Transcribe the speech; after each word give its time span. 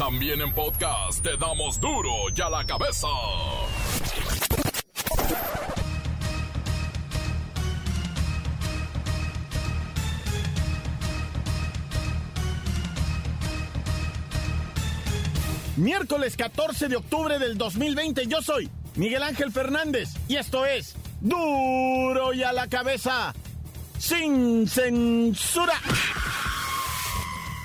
También 0.00 0.40
en 0.40 0.50
podcast 0.54 1.22
te 1.22 1.36
damos 1.36 1.78
duro 1.78 2.10
y 2.34 2.40
a 2.40 2.48
la 2.48 2.64
cabeza. 2.64 3.06
Miércoles 15.76 16.34
14 16.34 16.88
de 16.88 16.96
octubre 16.96 17.38
del 17.38 17.58
2020, 17.58 18.26
yo 18.26 18.40
soy 18.40 18.70
Miguel 18.96 19.22
Ángel 19.22 19.52
Fernández 19.52 20.14
y 20.28 20.36
esto 20.36 20.64
es 20.64 20.96
Duro 21.20 22.32
y 22.32 22.42
a 22.42 22.54
la 22.54 22.68
cabeza, 22.68 23.34
sin 23.98 24.66
censura. 24.66 25.74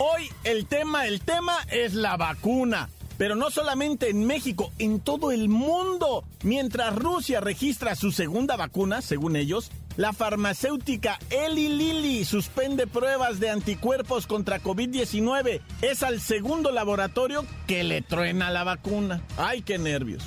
Hoy 0.08 0.30
el 0.44 0.68
tema, 0.68 1.08
el 1.08 1.20
tema 1.20 1.58
es 1.72 1.96
la 1.96 2.16
vacuna. 2.16 2.90
Pero 3.18 3.36
no 3.36 3.50
solamente 3.50 4.12
en 4.12 4.28
México, 4.28 4.72
en 4.78 5.00
todo 5.00 5.32
el 5.32 5.50
mundo. 5.50 6.24
Mientras 6.44 6.94
Rusia 6.94 7.40
registra 7.40 7.96
su 7.96 8.12
segunda 8.12 8.56
vacuna, 8.56 9.02
según 9.02 9.36
ellos, 9.36 9.72
la 9.98 10.14
farmacéutica 10.14 11.18
Eli 11.32 11.70
Lilly 11.70 12.24
suspende 12.24 12.86
pruebas 12.86 13.40
de 13.40 13.50
anticuerpos 13.50 14.28
contra 14.28 14.62
COVID-19. 14.62 15.62
Es 15.82 16.04
al 16.04 16.22
segundo 16.22 16.72
laboratorio 16.72 17.44
que 17.66 17.84
le 17.84 18.04
truena 18.04 18.52
la 18.52 18.64
vacuna. 18.64 19.24
¡Ay, 19.38 19.64
qué 19.64 19.80
nervios! 19.80 20.24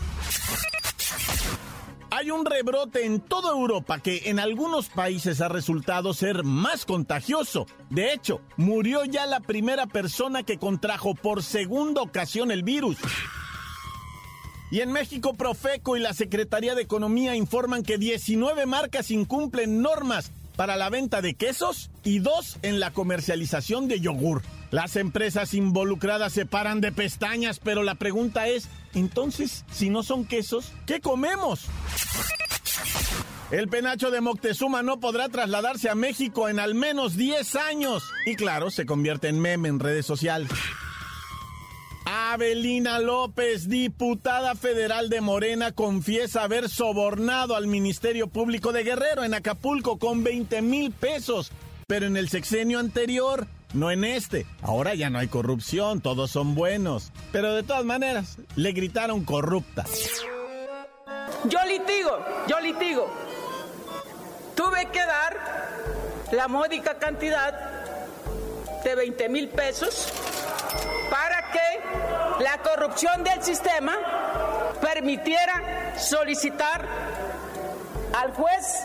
Un 2.31 2.45
rebrote 2.45 3.07
en 3.07 3.21
toda 3.21 3.53
Europa 3.53 4.01
que 4.01 4.23
en 4.27 4.39
algunos 4.39 4.91
países 4.91 5.41
ha 5.41 5.49
resultado 5.49 6.13
ser 6.13 6.45
más 6.45 6.85
contagioso. 6.85 7.67
De 7.89 8.13
hecho, 8.13 8.43
murió 8.57 9.05
ya 9.05 9.25
la 9.27 9.41
primera 9.41 9.87
persona 9.87 10.43
que 10.43 10.59
contrajo 10.59 11.15
por 11.15 11.43
segunda 11.43 12.03
ocasión 12.03 12.51
el 12.51 12.63
virus. 12.63 12.99
Y 14.71 14.81
en 14.81 14.93
México, 14.93 15.33
Profeco 15.35 15.97
y 15.97 16.01
la 16.01 16.13
Secretaría 16.13 16.75
de 16.75 16.83
Economía 16.83 17.35
informan 17.35 17.83
que 17.83 17.97
19 17.97 18.67
marcas 18.67 19.11
incumplen 19.11 19.81
normas 19.81 20.31
para 20.55 20.77
la 20.77 20.91
venta 20.91 21.23
de 21.23 21.35
quesos 21.35 21.91
y 22.05 22.19
dos 22.19 22.59
en 22.63 22.79
la 22.79 22.93
comercialización 22.93 23.89
de 23.89 24.01
yogur. 24.01 24.43
Las 24.71 24.97
empresas 24.97 25.55
involucradas 25.55 26.33
se 26.33 26.45
paran 26.45 26.81
de 26.81 26.93
pestañas, 26.93 27.59
pero 27.59 27.83
la 27.83 27.95
pregunta 27.95 28.49
es, 28.49 28.69
entonces, 28.95 29.65
si 29.71 29.89
no 29.89 30.03
son 30.03 30.27
quesos, 30.27 30.73
¿qué 30.87 31.01
comemos? 31.01 31.67
El 33.51 33.69
penacho 33.69 34.11
de 34.11 34.21
Moctezuma 34.21 34.83
no 34.83 35.01
podrá 35.01 35.31
trasladarse 35.31 35.89
a 35.89 35.95
México 35.95 36.51
en 36.51 36.61
al 36.61 36.75
menos 36.75 37.17
10 37.17 37.57
años. 37.57 38.03
Y 38.27 38.37
claro, 38.37 38.71
se 38.71 38.85
convierte 38.85 39.29
en 39.29 39.41
meme 39.41 39.71
en 39.71 39.81
redes 39.81 40.05
sociales. 40.05 40.51
Abelina 42.05 43.01
López, 43.01 43.69
diputada 43.69 44.55
federal 44.55 45.09
de 45.09 45.23
Morena, 45.23 45.73
confiesa 45.73 46.43
haber 46.43 46.69
sobornado 46.69 47.57
al 47.57 47.67
Ministerio 47.67 48.29
Público 48.29 48.73
de 48.73 48.85
Guerrero 48.85 49.25
en 49.25 49.33
Acapulco 49.33 49.99
con 49.99 50.25
20 50.25 50.61
mil 50.61 50.91
pesos. 50.91 51.51
Pero 51.87 52.07
en 52.07 52.19
el 52.19 52.29
sexenio 52.29 52.79
anterior, 52.79 53.47
no 53.75 53.91
en 53.91 54.05
este. 54.05 54.47
Ahora 54.63 54.95
ya 54.95 55.11
no 55.11 55.19
hay 55.19 55.29
corrupción, 55.29 56.01
todos 56.01 56.31
son 56.31 56.55
buenos. 56.55 57.13
Pero 57.33 57.55
de 57.55 57.63
todas 57.63 57.85
maneras, 57.85 58.39
le 58.57 58.73
gritaron 58.73 59.25
corrupta. 59.25 59.85
Yo 61.45 61.59
litigo, 61.67 62.19
yo 62.47 62.61
litigo. 62.61 63.09
Tuve 64.55 64.87
que 64.91 64.99
dar 64.99 65.37
la 66.33 66.49
módica 66.49 66.99
cantidad 66.99 67.55
de 68.85 68.95
20 68.95 69.29
mil 69.29 69.49
pesos 69.49 70.13
para 71.11 71.51
que 71.51 72.43
la 72.43 72.59
corrupción 72.59 73.25
del 73.25 73.43
sistema 73.43 73.97
permitiera 74.81 75.95
solicitar 75.99 76.87
al 78.15 78.33
juez 78.33 78.85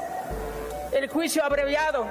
el 0.92 1.08
juicio 1.10 1.44
abreviado. 1.44 2.08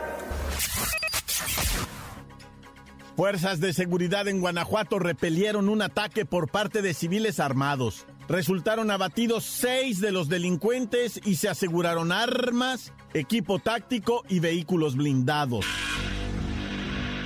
Fuerzas 3.16 3.60
de 3.60 3.74
seguridad 3.74 4.26
en 4.26 4.40
Guanajuato 4.40 4.98
repelieron 4.98 5.68
un 5.68 5.82
ataque 5.82 6.24
por 6.24 6.50
parte 6.50 6.80
de 6.80 6.94
civiles 6.94 7.40
armados. 7.40 8.06
Resultaron 8.26 8.90
abatidos 8.90 9.44
seis 9.44 10.00
de 10.00 10.12
los 10.12 10.30
delincuentes 10.30 11.20
y 11.22 11.36
se 11.36 11.50
aseguraron 11.50 12.10
armas, 12.10 12.92
equipo 13.12 13.58
táctico 13.58 14.24
y 14.30 14.40
vehículos 14.40 14.96
blindados. 14.96 15.66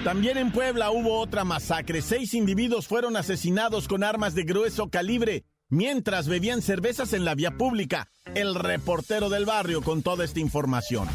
También 0.02 0.38
en 0.38 0.50
Puebla 0.50 0.90
hubo 0.90 1.20
otra 1.20 1.44
masacre. 1.44 2.02
Seis 2.02 2.34
individuos 2.34 2.88
fueron 2.88 3.16
asesinados 3.16 3.86
con 3.86 4.02
armas 4.02 4.34
de 4.34 4.42
grueso 4.42 4.88
calibre 4.88 5.44
mientras 5.68 6.26
bebían 6.26 6.62
cervezas 6.62 7.12
en 7.12 7.24
la 7.24 7.36
vía 7.36 7.52
pública. 7.52 8.08
El 8.34 8.56
reportero 8.56 9.28
del 9.28 9.44
barrio 9.44 9.82
con 9.82 10.02
toda 10.02 10.24
esta 10.24 10.40
información. 10.40 11.08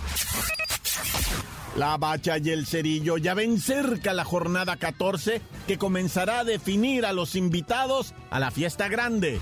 La 1.75 1.97
Bacha 1.97 2.37
y 2.37 2.49
el 2.49 2.65
Cerillo 2.65 3.17
ya 3.17 3.33
ven 3.33 3.59
cerca 3.59 4.13
la 4.13 4.25
jornada 4.25 4.75
14 4.75 5.41
que 5.67 5.77
comenzará 5.77 6.39
a 6.39 6.43
definir 6.43 7.05
a 7.05 7.13
los 7.13 7.35
invitados 7.35 8.13
a 8.29 8.39
la 8.39 8.51
fiesta 8.51 8.89
grande. 8.89 9.39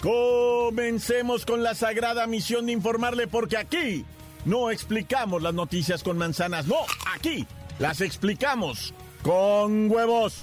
Comencemos 0.00 1.44
con 1.46 1.62
la 1.62 1.74
sagrada 1.74 2.26
misión 2.26 2.66
de 2.66 2.72
informarle 2.72 3.26
porque 3.26 3.56
aquí 3.56 4.04
no 4.44 4.70
explicamos 4.70 5.42
las 5.42 5.54
noticias 5.54 6.02
con 6.02 6.18
manzanas, 6.18 6.66
no, 6.66 6.76
aquí 7.14 7.46
las 7.78 8.00
explicamos 8.00 8.94
con 9.22 9.90
huevos. 9.90 10.42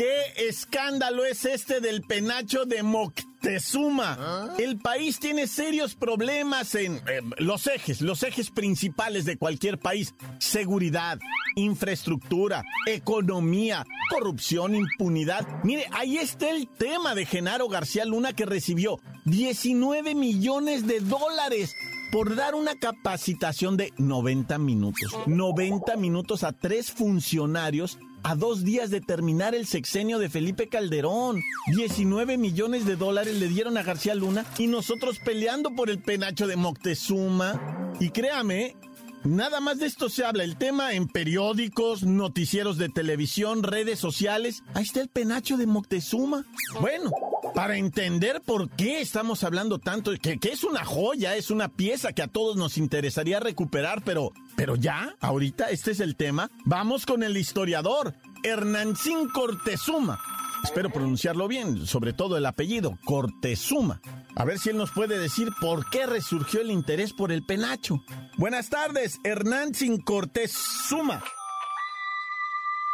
¿Qué 0.00 0.48
escándalo 0.48 1.26
es 1.26 1.44
este 1.44 1.82
del 1.82 2.00
penacho 2.00 2.64
de 2.64 2.82
Moctezuma? 2.82 4.48
El 4.58 4.78
país 4.78 5.20
tiene 5.20 5.46
serios 5.46 5.94
problemas 5.94 6.74
en 6.74 6.96
eh, 6.96 7.20
los 7.36 7.66
ejes, 7.66 8.00
los 8.00 8.22
ejes 8.22 8.50
principales 8.50 9.26
de 9.26 9.36
cualquier 9.36 9.78
país. 9.78 10.14
Seguridad, 10.38 11.18
infraestructura, 11.54 12.64
economía, 12.86 13.84
corrupción, 14.08 14.74
impunidad. 14.74 15.46
Mire, 15.64 15.84
ahí 15.92 16.16
está 16.16 16.48
el 16.48 16.66
tema 16.66 17.14
de 17.14 17.26
Genaro 17.26 17.68
García 17.68 18.06
Luna 18.06 18.32
que 18.32 18.46
recibió 18.46 19.00
19 19.26 20.14
millones 20.14 20.86
de 20.86 21.00
dólares 21.00 21.76
por 22.10 22.36
dar 22.36 22.54
una 22.54 22.74
capacitación 22.76 23.76
de 23.76 23.92
90 23.98 24.56
minutos. 24.56 25.14
90 25.26 25.94
minutos 25.96 26.42
a 26.42 26.52
tres 26.52 26.90
funcionarios 26.90 27.98
a 28.22 28.34
dos 28.34 28.64
días 28.64 28.90
de 28.90 29.00
terminar 29.00 29.54
el 29.54 29.66
sexenio 29.66 30.18
de 30.18 30.28
Felipe 30.28 30.68
Calderón. 30.68 31.40
19 31.74 32.36
millones 32.36 32.86
de 32.86 32.96
dólares 32.96 33.36
le 33.36 33.48
dieron 33.48 33.76
a 33.78 33.82
García 33.82 34.14
Luna 34.14 34.44
y 34.58 34.66
nosotros 34.66 35.18
peleando 35.24 35.74
por 35.74 35.90
el 35.90 36.00
penacho 36.00 36.46
de 36.46 36.56
Moctezuma. 36.56 37.92
Y 37.98 38.10
créame, 38.10 38.76
Nada 39.24 39.60
más 39.60 39.78
de 39.78 39.86
esto 39.86 40.08
se 40.08 40.24
habla, 40.24 40.44
el 40.44 40.56
tema 40.56 40.94
en 40.94 41.06
periódicos, 41.06 42.04
noticieros 42.04 42.78
de 42.78 42.88
televisión, 42.88 43.62
redes 43.62 43.98
sociales. 43.98 44.62
Ahí 44.72 44.84
está 44.84 45.02
el 45.02 45.08
penacho 45.08 45.58
de 45.58 45.66
Moctezuma. 45.66 46.46
Bueno, 46.80 47.10
para 47.54 47.76
entender 47.76 48.40
por 48.40 48.70
qué 48.70 49.02
estamos 49.02 49.44
hablando 49.44 49.78
tanto, 49.78 50.12
que, 50.20 50.38
que 50.38 50.48
es 50.48 50.64
una 50.64 50.86
joya, 50.86 51.36
es 51.36 51.50
una 51.50 51.68
pieza 51.68 52.14
que 52.14 52.22
a 52.22 52.28
todos 52.28 52.56
nos 52.56 52.78
interesaría 52.78 53.40
recuperar, 53.40 54.02
pero, 54.04 54.32
pero 54.56 54.74
ya, 54.76 55.14
ahorita 55.20 55.68
este 55.68 55.90
es 55.90 56.00
el 56.00 56.16
tema. 56.16 56.50
Vamos 56.64 57.04
con 57.04 57.22
el 57.22 57.36
historiador, 57.36 58.14
Hernancín 58.42 59.28
Cortezuma. 59.28 60.18
Espero 60.64 60.90
pronunciarlo 60.90 61.46
bien, 61.46 61.86
sobre 61.86 62.12
todo 62.14 62.36
el 62.38 62.46
apellido, 62.46 62.98
Cortezuma. 63.04 64.00
A 64.36 64.44
ver 64.44 64.58
si 64.58 64.70
él 64.70 64.76
nos 64.76 64.90
puede 64.92 65.18
decir 65.18 65.50
por 65.60 65.88
qué 65.90 66.06
resurgió 66.06 66.60
el 66.60 66.70
interés 66.70 67.12
por 67.12 67.32
el 67.32 67.44
penacho. 67.44 67.96
Buenas 68.36 68.70
tardes, 68.70 69.18
Hernán 69.24 69.74
Sin 69.74 70.02
Cortés 70.02 70.52
Suma. 70.52 71.22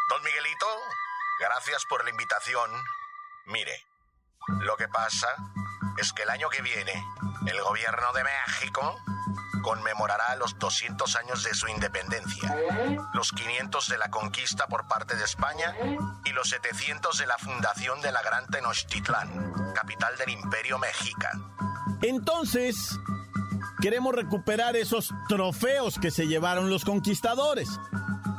Don 0.08 0.22
Miguelito, 0.22 0.66
gracias 1.40 1.84
por 1.88 2.04
la 2.04 2.10
invitación. 2.10 2.70
Mire, 3.46 3.84
lo 4.60 4.76
que 4.76 4.88
pasa 4.88 5.28
es 5.98 6.12
que 6.12 6.22
el 6.22 6.30
año 6.30 6.48
que 6.48 6.62
viene 6.62 7.04
el 7.46 7.60
gobierno 7.60 8.12
de 8.12 8.24
México 8.24 8.96
conmemorará 9.62 10.36
los 10.36 10.58
200 10.58 11.16
años 11.16 11.42
de 11.44 11.54
su 11.54 11.68
independencia, 11.68 12.56
los 13.14 13.32
500 13.32 13.88
de 13.88 13.98
la 13.98 14.10
conquista 14.10 14.66
por 14.66 14.86
parte 14.86 15.16
de 15.16 15.24
España 15.24 15.74
y 16.24 16.30
los 16.30 16.48
700 16.50 17.18
de 17.18 17.26
la 17.26 17.38
fundación 17.38 18.00
de 18.00 18.12
la 18.12 18.22
Gran 18.22 18.46
Tenochtitlán, 18.46 19.72
capital 19.74 20.16
del 20.16 20.30
Imperio 20.30 20.78
Mexica. 20.78 21.32
Entonces, 22.02 22.98
queremos 23.80 24.14
recuperar 24.14 24.76
esos 24.76 25.12
trofeos 25.28 25.98
que 25.98 26.10
se 26.10 26.26
llevaron 26.26 26.70
los 26.70 26.84
conquistadores 26.84 27.68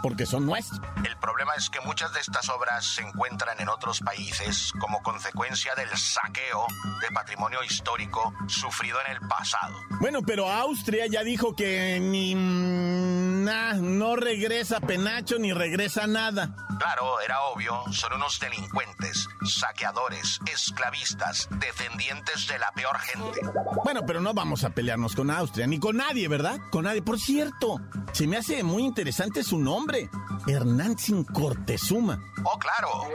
porque 0.01 0.25
son 0.25 0.45
nuestros. 0.45 0.81
El 1.03 1.17
problema 1.17 1.53
es 1.55 1.69
que 1.69 1.79
muchas 1.81 2.13
de 2.13 2.19
estas 2.19 2.49
obras 2.49 2.85
se 2.85 3.01
encuentran 3.01 3.59
en 3.59 3.69
otros 3.69 3.99
países 3.99 4.71
como 4.79 5.01
consecuencia 5.01 5.73
del 5.75 5.89
saqueo 5.97 6.67
de 7.01 7.11
patrimonio 7.13 7.63
histórico 7.63 8.33
sufrido 8.47 8.97
en 9.05 9.13
el 9.13 9.27
pasado. 9.27 9.75
Bueno, 9.99 10.21
pero 10.21 10.49
Austria 10.49 11.05
ya 11.07 11.23
dijo 11.23 11.55
que 11.55 11.99
ni 11.99 12.35
nada, 12.35 13.73
no 13.75 14.15
regresa 14.15 14.79
penacho 14.79 15.39
ni 15.39 15.53
regresa 15.53 16.07
nada. 16.07 16.66
Claro, 16.77 17.19
era 17.21 17.41
obvio, 17.41 17.83
son 17.91 18.13
unos 18.13 18.39
delincuentes, 18.39 19.27
saqueadores, 19.45 20.39
esclavistas, 20.45 21.47
descendientes 21.51 22.47
de 22.47 22.59
la 22.59 22.71
peor 22.71 22.99
gente. 22.99 23.41
Bueno, 23.83 24.01
pero 24.05 24.21
no 24.21 24.33
vamos 24.33 24.63
a 24.63 24.69
pelearnos 24.69 25.15
con 25.15 25.31
Austria, 25.31 25.67
ni 25.67 25.79
con 25.79 25.97
nadie, 25.97 26.27
¿verdad? 26.27 26.59
Con 26.71 26.83
nadie. 26.83 27.01
Por 27.01 27.19
cierto, 27.19 27.79
se 28.11 28.27
me 28.27 28.37
hace 28.37 28.63
muy 28.63 28.83
interesante 28.83 29.43
su 29.43 29.59
nombre, 29.59 30.09
Hernancín 30.45 31.23
Cortezuma. 31.23 32.19
Oh, 32.43 32.59
claro, 32.59 33.09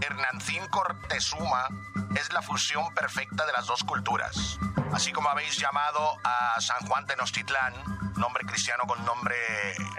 Hernancín 0.00 0.66
Cortezuma 0.68 1.68
es 2.16 2.32
la 2.32 2.42
fusión 2.42 2.92
perfecta 2.94 3.46
de 3.46 3.52
las 3.52 3.66
dos 3.66 3.84
culturas. 3.84 4.58
Así 4.92 5.12
como 5.12 5.28
habéis 5.28 5.56
llamado 5.58 6.16
a 6.24 6.60
San 6.60 6.86
Juan 6.86 7.06
Tenochtitlán, 7.06 7.74
nombre 8.16 8.44
cristiano 8.44 8.84
con 8.86 9.04
nombre 9.04 9.36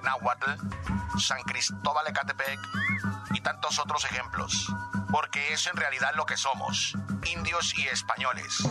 náhuatl, 0.03 0.51
San 1.19 1.41
Cristóbal 1.43 2.07
Ecatepec 2.07 2.59
y 3.33 3.41
tantos 3.41 3.79
otros 3.79 4.05
ejemplos. 4.05 4.71
Porque 5.11 5.53
es 5.53 5.67
en 5.67 5.75
realidad 5.75 6.11
lo 6.15 6.25
que 6.25 6.37
somos, 6.37 6.93
indios 7.25 7.77
y 7.77 7.87
españoles, 7.87 8.67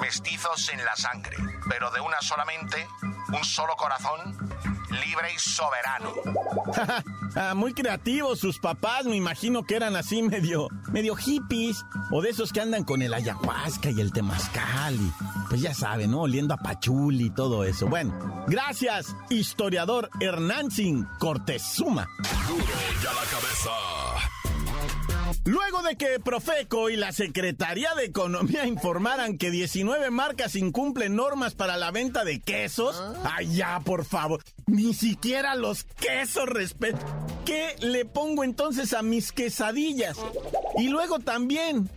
mestizos 0.00 0.68
en 0.70 0.84
la 0.84 0.96
sangre, 0.96 1.36
pero 1.68 1.90
de 1.90 2.00
una 2.00 2.20
solamente, 2.20 2.86
un 3.28 3.44
solo 3.44 3.76
corazón, 3.76 4.36
libre 4.90 5.32
y 5.32 5.38
soberano. 5.38 6.12
Ah, 7.40 7.54
muy 7.54 7.72
creativos 7.72 8.40
sus 8.40 8.58
papás, 8.58 9.04
me 9.04 9.14
imagino 9.14 9.62
que 9.62 9.76
eran 9.76 9.94
así 9.94 10.22
medio, 10.22 10.66
medio 10.90 11.14
hippies, 11.14 11.84
o 12.10 12.20
de 12.20 12.30
esos 12.30 12.52
que 12.52 12.60
andan 12.60 12.82
con 12.82 13.00
el 13.00 13.14
ayahuasca 13.14 13.90
y 13.90 14.00
el 14.00 14.12
temazcal, 14.12 14.96
y 14.96 15.12
pues 15.48 15.60
ya 15.60 15.72
saben, 15.72 16.10
¿no? 16.10 16.22
Oliendo 16.22 16.54
a 16.54 16.56
pachuli 16.56 17.26
y 17.26 17.30
todo 17.30 17.62
eso. 17.62 17.86
Bueno, 17.86 18.12
gracias, 18.48 19.14
historiador 19.30 20.10
Hernández 20.18 21.06
Cortezuma. 21.20 22.08
Duro 22.48 22.64
ya 23.04 23.12
la 23.12 23.24
cabeza. 23.30 24.37
Luego 25.48 25.80
de 25.80 25.96
que 25.96 26.20
Profeco 26.20 26.90
y 26.90 26.96
la 26.96 27.10
Secretaría 27.10 27.94
de 27.94 28.04
Economía 28.04 28.66
informaran 28.66 29.38
que 29.38 29.50
19 29.50 30.10
marcas 30.10 30.54
incumplen 30.56 31.16
normas 31.16 31.54
para 31.54 31.78
la 31.78 31.90
venta 31.90 32.22
de 32.22 32.38
quesos, 32.38 33.02
ay 33.24 33.56
ya, 33.56 33.80
por 33.80 34.04
favor, 34.04 34.44
ni 34.66 34.92
siquiera 34.92 35.54
los 35.54 35.84
quesos 35.84 36.46
respeto. 36.50 36.98
¿Qué 37.46 37.76
le 37.80 38.04
pongo 38.04 38.44
entonces 38.44 38.92
a 38.92 39.00
mis 39.00 39.32
quesadillas? 39.32 40.18
Y 40.76 40.88
luego 40.88 41.18
también 41.18 41.88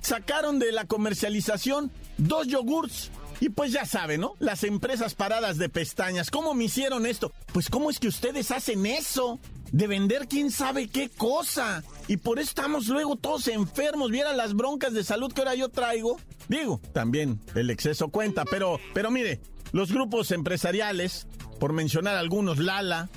sacaron 0.00 0.58
de 0.58 0.72
la 0.72 0.84
comercialización 0.86 1.92
dos 2.18 2.48
yogurts. 2.48 3.12
Y 3.40 3.50
pues 3.50 3.72
ya 3.72 3.84
saben, 3.84 4.20
¿no? 4.20 4.34
Las 4.38 4.64
empresas 4.64 5.14
paradas 5.14 5.58
de 5.58 5.68
pestañas, 5.68 6.30
¿cómo 6.30 6.54
me 6.54 6.64
hicieron 6.64 7.06
esto? 7.06 7.32
Pues 7.52 7.68
¿cómo 7.68 7.90
es 7.90 7.98
que 7.98 8.08
ustedes 8.08 8.50
hacen 8.50 8.86
eso? 8.86 9.38
De 9.72 9.86
vender 9.86 10.26
quién 10.28 10.50
sabe 10.50 10.88
qué 10.88 11.10
cosa. 11.10 11.82
Y 12.08 12.16
por 12.16 12.38
eso 12.38 12.50
estamos 12.50 12.86
luego 12.86 13.16
todos 13.16 13.48
enfermos. 13.48 14.10
¿Vieran 14.10 14.36
las 14.36 14.54
broncas 14.54 14.94
de 14.94 15.04
salud 15.04 15.32
que 15.32 15.40
ahora 15.40 15.54
yo 15.54 15.68
traigo? 15.68 16.18
Digo, 16.48 16.80
también 16.92 17.40
el 17.54 17.70
exceso 17.70 18.08
cuenta, 18.08 18.44
pero, 18.44 18.78
pero 18.94 19.10
mire, 19.10 19.40
los 19.72 19.92
grupos 19.92 20.30
empresariales, 20.30 21.26
por 21.58 21.72
mencionar 21.72 22.16
algunos, 22.16 22.58
Lala, 22.58 23.10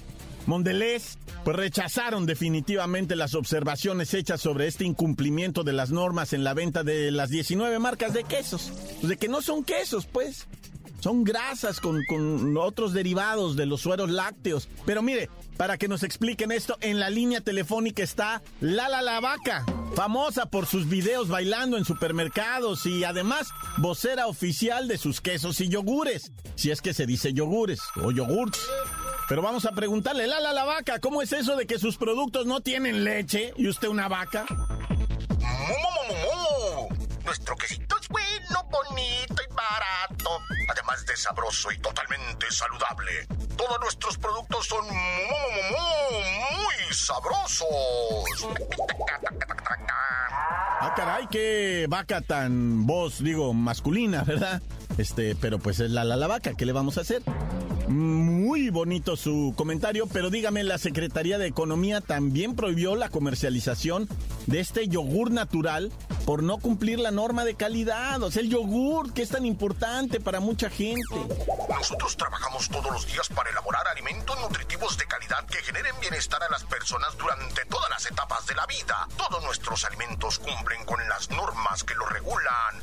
Mondelez, 0.46 1.18
pues 1.44 1.56
rechazaron 1.56 2.26
definitivamente 2.26 3.16
las 3.16 3.36
observaciones 3.36 4.14
hechas 4.14 4.42
sobre 4.42 4.68
este 4.68 4.86
incumplimiento 4.86 5.64
de 5.64 5.74
las 5.74 5.92
normas 5.92 6.34
en 6.34 6.44
la 6.44 6.54
venta 6.54 6.84
de 6.84 7.12
las 7.12 7.30
19 7.30 7.80
marcas 7.80 8.14
de 8.14 8.24
quesos. 8.24 8.72
Pues 9.00 9.10
de 9.10 9.18
que 9.18 9.28
no 9.28 9.42
son 9.42 9.64
quesos, 9.64 10.06
pues. 10.06 10.48
Son 11.00 11.24
grasas 11.24 11.80
con, 11.80 12.04
con, 12.10 12.58
otros 12.58 12.94
derivados 12.94 13.56
de 13.56 13.66
los 13.66 13.82
sueros 13.82 14.10
lácteos. 14.10 14.68
Pero 14.86 15.02
mire, 15.02 15.30
para 15.56 15.78
que 15.78 15.88
nos 15.88 16.04
expliquen 16.04 16.52
esto, 16.52 16.78
en 16.82 17.00
la 17.00 17.10
línea 17.10 17.42
telefónica 17.42 18.04
está 18.04 18.42
Lala 18.60 19.02
la 19.02 19.22
Vaca, 19.22 19.66
famosa 19.96 20.48
por 20.48 20.66
sus 20.66 20.90
videos 20.90 21.30
bailando 21.30 21.78
en 21.78 21.86
supermercados 21.86 22.86
y 22.86 23.06
además 23.06 23.50
vocera 23.78 24.28
oficial 24.28 24.90
de 24.90 24.98
sus 24.98 25.22
quesos 25.22 25.62
y 25.62 25.70
yogures. 25.70 26.34
Si 26.56 26.70
es 26.70 26.82
que 26.82 26.94
se 26.94 27.06
dice 27.06 27.34
yogures 27.34 27.80
o 28.04 28.12
yogurts. 28.12 28.60
Pero 29.30 29.44
vamos 29.44 29.66
a 29.66 29.72
preguntarle, 29.74 30.26
Lala 30.26 30.52
la 30.54 30.66
Vaca, 30.66 30.98
¿cómo 31.00 31.22
es 31.22 31.32
eso 31.34 31.56
de 31.56 31.68
que 31.68 31.78
sus 31.78 31.98
productos 31.98 32.48
no 32.48 32.62
tienen 32.62 33.04
leche 33.04 33.54
y 33.58 33.68
usted 33.68 33.88
una 33.88 34.08
vaca? 34.08 34.48
Nuestro 37.24 37.56
quesito 37.56 37.96
es 38.02 38.08
bueno, 38.08 38.68
bonito 38.72 39.36
y 39.36 39.54
barato. 39.54 40.32
Además 40.68 41.06
de 41.06 41.16
sabroso 41.16 41.72
y 41.72 41.78
totalmente 41.78 42.48
saludable. 42.50 43.28
Todos 43.56 43.80
nuestros 43.82 44.18
productos 44.18 44.66
son 44.66 44.84
muy 44.88 44.96
sabrosos. 46.92 47.68
Ah, 50.82 50.94
caray, 50.96 51.28
qué 51.28 51.86
vaca 51.88 52.22
tan 52.22 52.88
voz, 52.88 53.24
digo, 53.24 53.54
masculina, 53.54 54.24
¿verdad? 54.24 54.60
Este, 54.98 55.36
pero 55.36 55.60
pues 55.60 55.80
es 55.82 55.92
la 55.92 56.04
la, 56.04 56.16
la 56.16 56.26
vaca, 56.26 56.56
¿qué 56.58 56.66
le 56.66 56.72
vamos 56.72 56.98
a 56.98 57.02
hacer? 57.02 57.22
Muy 57.90 58.70
bonito 58.70 59.18
su 59.18 59.56
comentario, 59.58 60.06
pero 60.06 60.30
dígame, 60.30 60.64
la 60.64 60.78
Secretaría 60.78 61.40
de 61.40 61.48
Economía 61.48 62.02
también 62.02 62.56
prohibió 62.56 62.96
la 62.96 63.10
comercialización 63.10 64.08
de 64.46 64.60
este 64.60 64.88
yogur 64.88 65.32
natural 65.32 65.92
por 66.24 66.44
no 66.44 66.60
cumplir 66.60 67.00
la 67.00 67.10
norma 67.10 67.46
de 67.46 67.56
calidad. 67.56 68.22
O 68.22 68.30
sea, 68.30 68.44
el 68.44 68.50
yogur, 68.50 69.12
que 69.12 69.24
es 69.24 69.30
tan 69.30 69.44
importante 69.44 70.20
para 70.20 70.40
mucha 70.40 70.70
gente. 70.70 71.02
Nosotros 71.68 72.16
trabajamos 72.16 72.70
todos 72.70 72.92
los 72.92 73.08
días 73.08 73.28
para 73.30 73.50
elaborar 73.50 73.88
alimentos 73.88 74.40
nutritivos 74.40 74.96
de 74.96 75.06
calidad 75.06 75.44
que 75.48 75.58
generen 75.58 75.96
bienestar 76.00 76.44
a 76.44 76.50
las 76.52 76.64
personas 76.66 77.18
durante 77.18 77.66
todas 77.66 77.90
las 77.90 78.06
etapas 78.06 78.46
de 78.46 78.54
la 78.54 78.68
vida. 78.68 79.08
Todos 79.18 79.44
nuestros 79.44 79.84
alimentos 79.86 80.38
cumplen 80.38 80.86
con 80.86 81.00
las 81.10 81.28
normas 81.32 81.84
que 81.84 81.96
lo 81.96 82.06
regulan. 82.06 82.76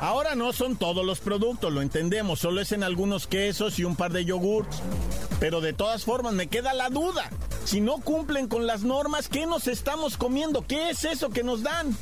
Ahora 0.00 0.34
no 0.34 0.52
son 0.54 0.76
todos 0.76 1.04
los 1.04 1.20
productos, 1.20 1.70
lo 1.72 1.82
entendemos, 1.82 2.40
solo 2.40 2.62
es 2.62 2.72
en 2.72 2.82
algunos 2.82 3.26
quesos 3.26 3.78
y 3.78 3.84
un 3.84 3.96
par 3.96 4.12
de 4.12 4.24
yogurts. 4.24 4.80
Pero 5.38 5.60
de 5.60 5.74
todas 5.74 6.04
formas 6.04 6.32
me 6.32 6.46
queda 6.46 6.72
la 6.72 6.88
duda. 6.88 7.28
Si 7.64 7.80
no 7.80 7.98
cumplen 7.98 8.48
con 8.48 8.66
las 8.66 8.82
normas, 8.82 9.28
¿qué 9.28 9.46
nos 9.46 9.66
estamos 9.66 10.16
comiendo? 10.16 10.66
¿Qué 10.66 10.90
es 10.90 11.04
eso 11.04 11.28
que 11.28 11.42
nos 11.42 11.62
dan? 11.62 11.90
No 11.90 11.96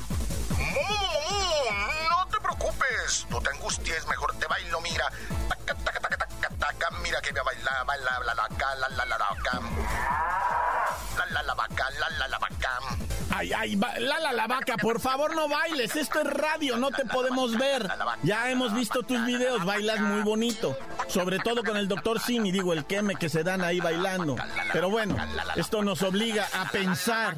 te 2.31 2.39
preocupes, 2.39 3.27
no 3.29 3.41
te 3.41 3.49
angusties, 3.49 4.07
mejor 4.07 4.33
te 4.37 4.47
bailo, 4.47 4.79
mira. 4.81 5.11
Mira 7.03 7.21
que 7.21 7.33
me 7.33 7.41
baila, 7.41 7.83
baila, 7.85 8.19
la 8.25 8.33
la 8.33 8.33
la 8.33 8.47
la 8.59 8.75
la 8.75 8.89
la 8.89 9.05
la 9.05 9.17
la 11.17 11.25
la 11.25 11.43
la 11.43 11.53
vaca, 11.53 11.89
la 11.99 12.09
la 12.17 12.27
la 12.27 12.39
vaca. 12.39 12.79
Ay, 13.39 13.53
ay, 13.53 13.79
Lala 13.99 14.33
la 14.33 14.47
vaca, 14.47 14.75
por 14.75 14.99
favor 14.99 15.33
no 15.33 15.47
bailes, 15.47 15.95
esto 15.95 16.19
es 16.19 16.27
radio, 16.27 16.75
no 16.75 16.91
te 16.91 17.05
podemos 17.05 17.57
ver. 17.57 17.89
Ya 18.21 18.51
hemos 18.51 18.75
visto 18.75 19.01
tus 19.01 19.25
videos, 19.25 19.63
bailas 19.63 20.01
muy 20.01 20.23
bonito. 20.23 20.77
Sobre 21.07 21.39
todo 21.39 21.63
con 21.63 21.77
el 21.77 21.87
doctor 21.87 22.19
Simi, 22.19 22.51
digo, 22.51 22.73
el 22.73 22.83
queme 22.83 23.15
que 23.15 23.29
se 23.29 23.43
dan 23.43 23.61
ahí 23.61 23.79
bailando. 23.79 24.35
Pero 24.73 24.89
bueno, 24.89 25.15
esto 25.55 25.81
nos 25.81 26.01
obliga 26.01 26.49
a 26.53 26.69
pensar 26.69 27.37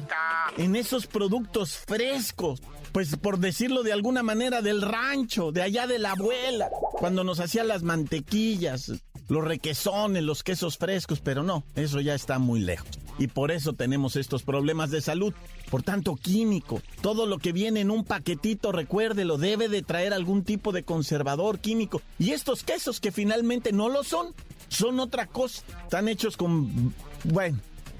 en 0.56 0.74
esos 0.74 1.06
productos 1.06 1.78
frescos. 1.86 2.60
Pues 2.90 3.16
por 3.16 3.38
decirlo 3.38 3.84
de 3.84 3.92
alguna 3.92 4.24
manera, 4.24 4.60
del 4.60 4.82
rancho, 4.82 5.52
de 5.52 5.62
allá 5.62 5.86
de 5.86 6.00
la 6.00 6.10
abuela, 6.12 6.68
cuando 6.98 7.22
nos 7.22 7.38
hacía 7.38 7.62
las 7.62 7.84
mantequillas, 7.84 8.90
los 9.28 9.44
requesones, 9.44 10.24
los 10.24 10.42
quesos 10.42 10.78
frescos, 10.78 11.20
pero 11.20 11.44
no, 11.44 11.62
eso 11.76 12.00
ya 12.00 12.14
está 12.14 12.40
muy 12.40 12.58
lejos. 12.58 12.88
Y 13.18 13.28
por 13.28 13.50
eso 13.50 13.72
tenemos 13.72 14.16
estos 14.16 14.42
problemas 14.42 14.90
de 14.90 15.00
salud. 15.00 15.34
Por 15.70 15.82
tanto, 15.82 16.16
químico. 16.16 16.82
Todo 17.00 17.26
lo 17.26 17.38
que 17.38 17.52
viene 17.52 17.80
en 17.80 17.90
un 17.90 18.04
paquetito, 18.04 18.72
recuérdelo, 18.72 19.38
debe 19.38 19.68
de 19.68 19.82
traer 19.82 20.12
algún 20.12 20.44
tipo 20.44 20.72
de 20.72 20.82
conservador 20.82 21.58
químico. 21.58 22.02
Y 22.18 22.30
estos 22.30 22.62
quesos 22.62 23.00
que 23.00 23.12
finalmente 23.12 23.72
no 23.72 23.88
lo 23.88 24.04
son, 24.04 24.34
son 24.68 25.00
otra 25.00 25.26
cosa. 25.26 25.62
Están 25.84 26.08
hechos 26.08 26.36
con... 26.36 26.94
Bueno, 27.24 27.58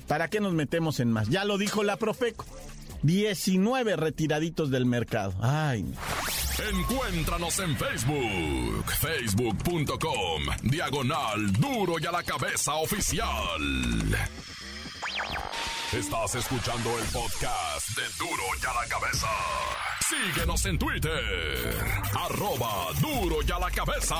¿para 0.09 0.29
qué 0.29 0.41
nos 0.41 0.53
metemos 0.53 1.01
en 1.01 1.13
más? 1.13 1.29
Ya 1.29 1.45
lo 1.45 1.59
dijo 1.59 1.83
la 1.83 1.97
Profeco. 1.97 2.45
19 3.03 3.97
retiraditos 3.97 4.71
del 4.71 4.87
mercado. 4.87 5.35
Ay. 5.41 5.85
Encuéntranos 6.71 7.59
en 7.59 7.77
Facebook, 7.77 8.85
facebook.com, 9.01 10.43
diagonal 10.63 11.53
duro 11.55 11.95
y 11.99 12.07
a 12.07 12.13
la 12.13 12.23
cabeza 12.23 12.75
oficial. 12.75 13.27
Estás 15.93 16.35
escuchando 16.37 16.99
el 16.99 17.05
podcast 17.09 17.89
de 17.91 18.03
duro 18.19 18.43
y 18.63 18.65
a 18.65 18.73
la 18.73 18.89
cabeza. 18.89 19.29
Síguenos 20.09 20.65
en 20.65 20.79
Twitter, 20.79 21.85
arroba 22.19 22.87
duro 22.99 23.37
y 23.47 23.53
a 23.53 23.59
la 23.59 23.71
cabeza. 23.71 24.17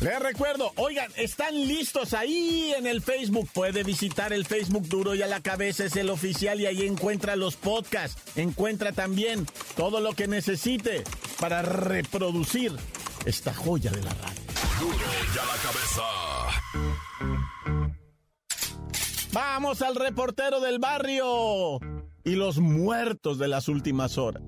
Les 0.00 0.20
recuerdo, 0.20 0.70
oigan, 0.76 1.10
están 1.16 1.52
listos 1.66 2.14
ahí 2.14 2.72
en 2.76 2.86
el 2.86 3.02
Facebook. 3.02 3.48
Puede 3.52 3.82
visitar 3.82 4.32
el 4.32 4.46
Facebook 4.46 4.86
Duro 4.86 5.16
y 5.16 5.22
a 5.22 5.26
la 5.26 5.40
cabeza 5.40 5.86
es 5.86 5.96
el 5.96 6.08
oficial 6.08 6.60
y 6.60 6.66
ahí 6.66 6.86
encuentra 6.86 7.34
los 7.34 7.56
podcasts. 7.56 8.22
Encuentra 8.36 8.92
también 8.92 9.46
todo 9.76 9.98
lo 9.98 10.12
que 10.12 10.28
necesite 10.28 11.02
para 11.40 11.62
reproducir 11.62 12.72
esta 13.24 13.52
joya 13.52 13.90
de 13.90 14.02
la 14.02 14.10
radio. 14.10 14.42
Duro 14.78 15.06
y 15.34 15.38
a 15.38 15.44
la 15.44 15.56
cabeza. 15.56 17.53
Vamos 19.34 19.82
al 19.82 19.96
reportero 19.96 20.60
del 20.60 20.78
barrio 20.78 21.80
y 22.22 22.36
los 22.36 22.60
muertos 22.60 23.36
de 23.36 23.48
las 23.48 23.66
últimas 23.66 24.16
horas. 24.16 24.44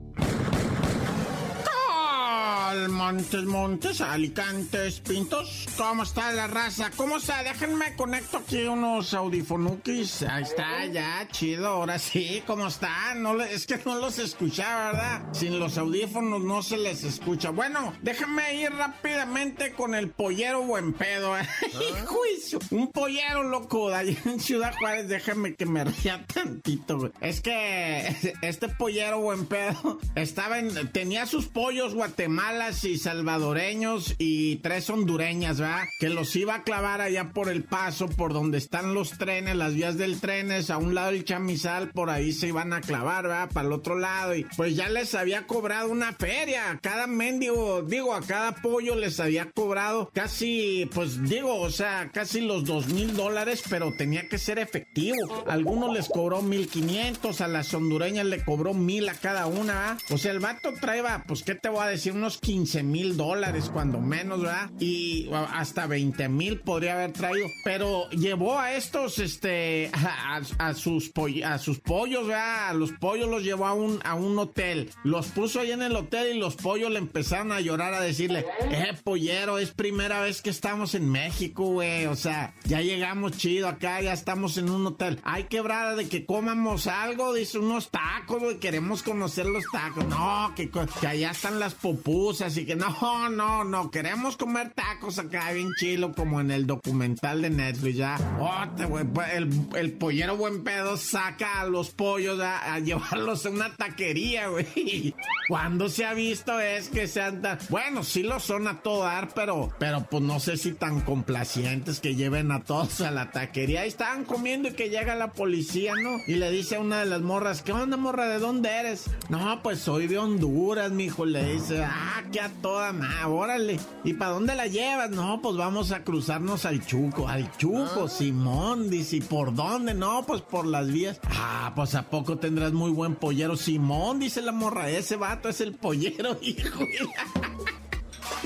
Montes, 3.06 3.44
Montes, 3.44 4.00
Alicantes, 4.00 4.98
Pintos. 4.98 5.66
¿Cómo 5.76 6.02
está 6.02 6.32
la 6.32 6.48
raza? 6.48 6.90
¿Cómo 6.96 7.18
está? 7.18 7.44
Déjenme 7.44 7.94
conecto 7.94 8.38
aquí 8.38 8.64
unos 8.64 9.14
audifonukis. 9.14 10.22
Ahí 10.22 10.42
está, 10.42 10.84
ya, 10.86 11.28
chido. 11.30 11.68
Ahora 11.68 12.00
sí, 12.00 12.42
¿cómo 12.48 12.66
está? 12.66 13.14
No 13.14 13.40
es 13.40 13.64
que 13.68 13.78
no 13.84 14.00
los 14.00 14.18
escuchaba, 14.18 14.90
¿verdad? 14.90 15.22
Sin 15.32 15.60
los 15.60 15.78
audífonos 15.78 16.42
no 16.42 16.64
se 16.64 16.78
les 16.78 17.04
escucha. 17.04 17.50
Bueno, 17.50 17.92
déjenme 18.02 18.56
ir 18.56 18.72
rápidamente 18.72 19.72
con 19.72 19.94
el 19.94 20.10
pollero 20.10 20.62
buen 20.62 20.92
pedo. 20.92 21.38
¿eh? 21.38 21.46
Juicio. 22.06 22.58
Un 22.72 22.90
pollero 22.90 23.44
loco 23.44 23.88
de 23.88 23.94
allá 23.94 24.18
en 24.24 24.40
Ciudad 24.40 24.74
Juárez. 24.76 25.06
Déjenme 25.06 25.54
que 25.54 25.64
me 25.64 25.84
ría 25.84 26.26
tantito, 26.26 26.98
güey. 26.98 27.12
Es 27.20 27.40
que 27.40 28.34
este 28.42 28.68
pollero 28.68 29.20
buen 29.20 29.46
pedo 29.46 30.00
estaba 30.16 30.58
en. 30.58 30.90
Tenía 30.90 31.26
sus 31.26 31.46
pollos 31.46 31.94
Guatemala 31.94 32.72
y 32.82 32.95
salvadoreños 32.96 34.14
y 34.18 34.56
tres 34.56 34.88
hondureñas, 34.90 35.60
¿verdad? 35.60 35.84
Que 35.98 36.08
los 36.08 36.34
iba 36.36 36.56
a 36.56 36.62
clavar 36.62 37.00
allá 37.00 37.32
por 37.32 37.48
el 37.48 37.64
paso, 37.64 38.08
por 38.08 38.32
donde 38.32 38.58
están 38.58 38.94
los 38.94 39.18
trenes, 39.18 39.56
las 39.56 39.74
vías 39.74 39.96
del 39.98 40.20
trenes, 40.20 40.70
a 40.70 40.78
un 40.78 40.94
lado 40.94 41.10
el 41.10 41.24
chamizal, 41.24 41.90
por 41.90 42.10
ahí 42.10 42.32
se 42.32 42.48
iban 42.48 42.72
a 42.72 42.80
clavar, 42.80 43.24
¿verdad? 43.24 43.50
Para 43.52 43.66
el 43.66 43.72
otro 43.72 43.98
lado. 43.98 44.34
Y 44.34 44.44
pues 44.56 44.76
ya 44.76 44.88
les 44.88 45.14
había 45.14 45.46
cobrado 45.46 45.90
una 45.90 46.12
feria. 46.12 46.78
Cada 46.82 47.06
mendigo, 47.06 47.82
digo, 47.82 48.14
a 48.14 48.22
cada 48.22 48.56
pollo 48.56 48.94
les 48.94 49.20
había 49.20 49.50
cobrado 49.50 50.10
casi, 50.12 50.88
pues 50.94 51.22
digo, 51.28 51.60
o 51.60 51.70
sea, 51.70 52.10
casi 52.12 52.40
los 52.40 52.64
dos 52.64 52.88
mil 52.88 53.14
dólares, 53.16 53.62
pero 53.68 53.92
tenía 53.96 54.28
que 54.28 54.38
ser 54.38 54.58
efectivo. 54.58 55.44
algunos 55.46 55.92
les 55.92 56.08
cobró 56.08 56.42
mil 56.42 56.68
quinientos, 56.68 57.40
a 57.40 57.48
las 57.48 57.72
hondureñas 57.74 58.26
le 58.26 58.44
cobró 58.44 58.74
mil 58.74 59.08
a 59.08 59.14
cada 59.14 59.46
una, 59.46 59.74
¿verdad? 59.74 59.98
O 60.10 60.18
sea, 60.18 60.32
el 60.32 60.40
vato 60.40 60.72
traeba, 60.80 61.24
pues, 61.26 61.42
¿qué 61.42 61.54
te 61.54 61.68
voy 61.68 61.80
a 61.82 61.88
decir? 61.88 62.12
Unos 62.12 62.38
15 62.38 62.82
mil 62.86 63.16
dólares, 63.16 63.70
cuando 63.72 64.00
menos, 64.00 64.42
¿verdad? 64.42 64.70
Y 64.78 65.28
hasta 65.32 65.86
20 65.86 66.28
mil 66.28 66.60
podría 66.60 66.94
haber 66.94 67.12
traído. 67.12 67.46
Pero 67.64 68.08
llevó 68.10 68.58
a 68.58 68.74
estos, 68.74 69.18
este, 69.18 69.90
a, 69.92 70.74
sus, 70.74 71.12
a 71.44 71.58
sus 71.58 71.80
pollos, 71.80 72.26
¿verdad? 72.26 72.70
A 72.70 72.72
los 72.74 72.92
pollos 72.92 73.28
los 73.28 73.42
llevó 73.42 73.66
a 73.66 73.74
un, 73.74 74.00
a 74.04 74.14
un 74.14 74.38
hotel. 74.38 74.90
Los 75.04 75.28
puso 75.28 75.60
ahí 75.60 75.72
en 75.72 75.82
el 75.82 75.94
hotel 75.96 76.36
y 76.36 76.38
los 76.38 76.56
pollos 76.56 76.90
le 76.90 76.98
empezaron 76.98 77.52
a 77.52 77.60
llorar, 77.60 77.94
a 77.94 78.00
decirle, 78.00 78.46
eh, 78.70 78.92
pollero, 79.04 79.58
es 79.58 79.72
primera 79.72 80.20
vez 80.20 80.42
que 80.42 80.50
estamos 80.50 80.94
en 80.94 81.10
México, 81.10 81.64
güey. 81.64 82.06
O 82.06 82.16
sea, 82.16 82.54
ya 82.64 82.80
llegamos 82.80 83.32
chido 83.32 83.68
acá, 83.68 84.00
ya 84.00 84.12
estamos 84.12 84.56
en 84.56 84.70
un 84.70 84.86
hotel. 84.86 85.20
Hay 85.24 85.44
quebrada 85.44 85.94
de 85.94 86.08
que 86.08 86.24
comamos 86.24 86.86
algo, 86.86 87.34
dice 87.34 87.58
unos 87.58 87.90
tacos, 87.90 88.40
güey. 88.40 88.58
Queremos 88.58 89.02
conocer 89.02 89.46
los 89.46 89.64
tacos. 89.72 90.06
No, 90.06 90.52
que, 90.54 90.70
que 90.70 91.06
allá 91.06 91.30
están 91.30 91.58
las 91.58 91.74
pupusas 91.74 92.46
así 92.46 92.64
que 92.64 92.75
no, 92.76 93.28
no, 93.28 93.64
no, 93.64 93.90
queremos 93.90 94.36
comer 94.36 94.70
tacos 94.70 95.18
acá 95.18 95.52
bien 95.52 95.70
chilo 95.78 96.12
como 96.12 96.40
en 96.40 96.50
el 96.50 96.66
documental 96.66 97.42
de 97.42 97.50
Netflix, 97.50 97.96
ya. 97.96 98.16
Oh, 98.40 99.08
pues, 99.12 99.28
el, 99.74 99.92
pollero 99.92 100.36
buen 100.36 100.62
pedo 100.64 100.96
saca 100.96 101.60
a 101.60 101.66
los 101.66 101.90
pollos 101.90 102.40
a, 102.40 102.78
llevarlos 102.78 103.46
a 103.46 103.50
una 103.50 103.74
taquería, 103.74 104.48
güey. 104.48 105.14
Cuando 105.48 105.88
se 105.88 106.04
ha 106.04 106.14
visto 106.14 106.60
es 106.60 106.88
que 106.88 107.06
sean 107.06 107.42
tan... 107.42 107.58
Bueno, 107.68 108.04
sí 108.04 108.22
lo 108.22 108.40
son 108.40 108.68
a 108.68 108.80
todo 108.80 109.04
dar, 109.04 109.28
pero, 109.34 109.72
pero 109.78 110.06
pues 110.10 110.22
no 110.22 110.40
sé 110.40 110.56
si 110.56 110.72
tan 110.72 111.00
complacientes 111.00 112.00
que 112.00 112.14
lleven 112.14 112.50
a 112.52 112.62
todos 112.62 113.00
a 113.00 113.10
la 113.10 113.30
taquería. 113.30 113.82
Ahí 113.82 113.88
estaban 113.88 114.24
comiendo 114.24 114.68
y 114.68 114.72
que 114.72 114.90
llega 114.90 115.14
la 115.14 115.32
policía, 115.32 115.94
¿no? 115.94 116.16
Y 116.26 116.34
le 116.34 116.50
dice 116.50 116.76
a 116.76 116.80
una 116.80 117.00
de 117.00 117.06
las 117.06 117.20
morras, 117.20 117.62
¿qué 117.62 117.72
onda, 117.72 117.96
morra? 117.96 118.28
¿De 118.28 118.38
dónde 118.38 118.68
eres? 118.70 119.04
No, 119.28 119.62
pues 119.62 119.80
soy 119.80 120.06
de 120.06 120.18
Honduras, 120.18 120.90
mijo. 120.90 121.24
Le 121.24 121.54
dice, 121.54 121.84
ah, 121.84 122.22
a 122.40 122.48
toda 122.66 122.92
ma, 122.92 123.28
órale. 123.28 123.78
¿Y 124.02 124.14
para 124.14 124.32
dónde 124.32 124.56
la 124.56 124.66
llevas? 124.66 125.10
No, 125.10 125.40
pues 125.40 125.56
vamos 125.56 125.92
a 125.92 126.02
cruzarnos 126.02 126.64
al 126.64 126.84
Chuco. 126.84 127.28
Al 127.28 127.56
Chuco, 127.56 128.06
ah. 128.06 128.08
Simón, 128.08 128.90
dice. 128.90 129.18
¿Y 129.18 129.20
por 129.20 129.54
dónde? 129.54 129.94
No, 129.94 130.24
pues 130.26 130.42
por 130.42 130.66
las 130.66 130.90
vías. 130.90 131.20
Ah, 131.30 131.72
pues 131.76 131.94
a 131.94 132.10
poco 132.10 132.38
tendrás 132.38 132.72
muy 132.72 132.90
buen 132.90 133.14
pollero. 133.14 133.54
Simón, 133.56 134.18
dice 134.18 134.42
la 134.42 134.50
morra. 134.50 134.90
Ese 134.90 135.14
vato 135.14 135.48
es 135.48 135.60
el 135.60 135.74
pollero, 135.74 136.36
hijo. 136.42 136.80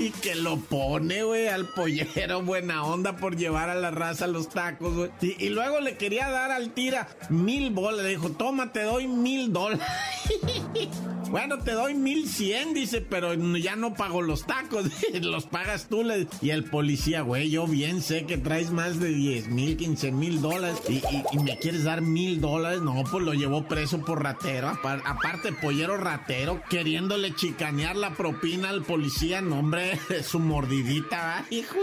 Y 0.01 0.13
que 0.13 0.35
lo 0.35 0.57
pone, 0.57 1.23
güey, 1.25 1.49
al 1.49 1.67
pollero, 1.67 2.41
buena 2.41 2.85
onda 2.85 3.17
por 3.17 3.37
llevar 3.37 3.69
a 3.69 3.75
la 3.75 3.91
raza 3.91 4.27
los 4.27 4.49
tacos, 4.49 4.95
güey. 4.95 5.11
Y, 5.21 5.45
y, 5.45 5.49
luego 5.51 5.81
le 5.81 5.99
quería 5.99 6.31
dar 6.31 6.51
al 6.51 6.73
tira 6.73 7.07
mil 7.29 7.69
bolas. 7.69 8.03
Le 8.03 8.09
dijo, 8.09 8.31
toma, 8.31 8.73
te 8.73 8.83
doy 8.83 9.07
mil 9.07 9.53
dólares. 9.53 9.85
Bueno, 11.31 11.59
te 11.59 11.73
doy 11.73 11.95
mil 11.95 12.29
cien, 12.29 12.75
dice, 12.75 13.01
pero 13.01 13.35
ya 13.35 13.77
no 13.77 13.95
pago 13.95 14.21
los 14.21 14.47
tacos, 14.47 14.87
los 15.23 15.47
pagas 15.47 15.87
tú. 15.89 16.01
Y 16.41 16.51
el 16.51 16.65
policía, 16.65 17.21
güey, 17.21 17.51
yo 17.51 17.69
bien 17.69 18.03
sé 18.03 18.27
que 18.27 18.37
traes 18.37 18.73
más 18.73 18.99
de 18.99 19.11
diez 19.11 19.47
mil, 19.47 19.77
quince 19.77 20.11
mil 20.11 20.41
dólares 20.41 20.83
y, 20.89 21.01
me 21.41 21.57
quieres 21.59 21.85
dar 21.85 22.01
mil 22.01 22.41
dólares. 22.41 22.81
No, 22.81 23.05
pues 23.09 23.23
lo 23.23 23.33
llevó 23.35 23.69
preso 23.69 24.01
por 24.01 24.25
ratero. 24.25 24.69
Aparte, 24.71 25.53
pollero 25.53 25.99
ratero, 25.99 26.63
queriéndole 26.69 27.33
chicanear 27.37 27.95
la 27.95 28.17
propina 28.17 28.71
al 28.71 28.83
policía, 28.83 29.41
no, 29.41 29.61
hombre, 29.61 29.90
su 30.23 30.39
mordidita, 30.39 31.45
hijo. 31.51 31.79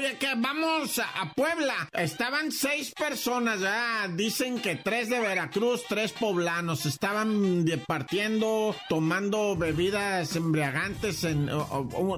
Oye, 0.00 0.16
que 0.16 0.34
vamos 0.34 0.98
a, 0.98 1.34
Puebla. 1.34 1.74
Estaban 1.92 2.52
seis 2.52 2.90
personas, 2.98 3.60
ya. 3.60 4.08
Dicen 4.08 4.58
que 4.58 4.76
tres 4.76 5.10
de 5.10 5.20
Veracruz, 5.20 5.82
tres 5.86 6.12
poblanos. 6.12 6.86
Estaban 6.86 7.66
partiendo, 7.86 8.74
tomando 8.88 9.56
bebidas 9.56 10.34
embriagantes. 10.36 11.24
En, 11.24 11.50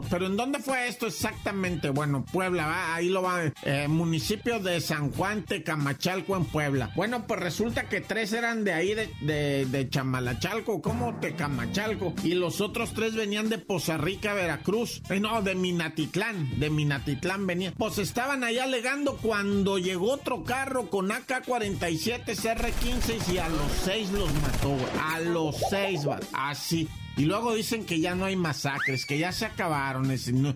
pero 0.08 0.26
¿en 0.26 0.36
dónde 0.36 0.60
fue 0.60 0.86
esto 0.86 1.08
exactamente? 1.08 1.90
Bueno, 1.90 2.24
Puebla, 2.24 2.94
ahí 2.94 3.08
lo 3.08 3.22
va. 3.22 3.50
Eh, 3.64 3.88
municipio 3.88 4.60
de 4.60 4.80
San 4.80 5.10
Juan, 5.10 5.42
Tecamachalco, 5.42 6.36
en 6.36 6.44
Puebla. 6.44 6.92
Bueno, 6.94 7.26
pues 7.26 7.40
resulta 7.40 7.88
que 7.88 8.00
tres 8.00 8.32
eran 8.32 8.62
de 8.62 8.74
ahí, 8.74 8.94
de, 8.94 9.66
de, 9.66 9.88
Chamalachalco, 9.88 10.80
como 10.80 11.18
Tecamachalco. 11.18 12.14
Y 12.22 12.34
los 12.34 12.60
otros 12.60 12.94
tres 12.94 13.16
venían 13.16 13.48
de 13.48 13.58
Poza 13.58 13.96
Rica, 13.96 14.34
Veracruz. 14.34 15.02
Eh, 15.10 15.18
no, 15.18 15.42
de 15.42 15.56
Minatitlán, 15.56 16.60
de 16.60 16.70
Minatitlán 16.70 17.44
venía. 17.44 17.71
Pues 17.78 17.98
estaban 17.98 18.44
ahí 18.44 18.58
alegando 18.58 19.16
cuando 19.16 19.78
llegó 19.78 20.12
otro 20.12 20.44
carro 20.44 20.88
con 20.90 21.10
AK-47 21.10 22.24
CR-15 22.26 23.32
y 23.34 23.38
a 23.38 23.48
los 23.48 23.72
seis 23.84 24.10
los 24.10 24.32
mató, 24.34 24.76
A 25.00 25.20
los 25.20 25.56
seis, 25.70 26.06
va. 26.06 26.20
Así. 26.32 26.88
Y 27.16 27.24
luego 27.24 27.54
dicen 27.54 27.84
que 27.84 28.00
ya 28.00 28.14
no 28.14 28.24
hay 28.24 28.36
masacres, 28.36 29.06
que 29.06 29.18
ya 29.18 29.32
se 29.32 29.46
acabaron. 29.46 30.12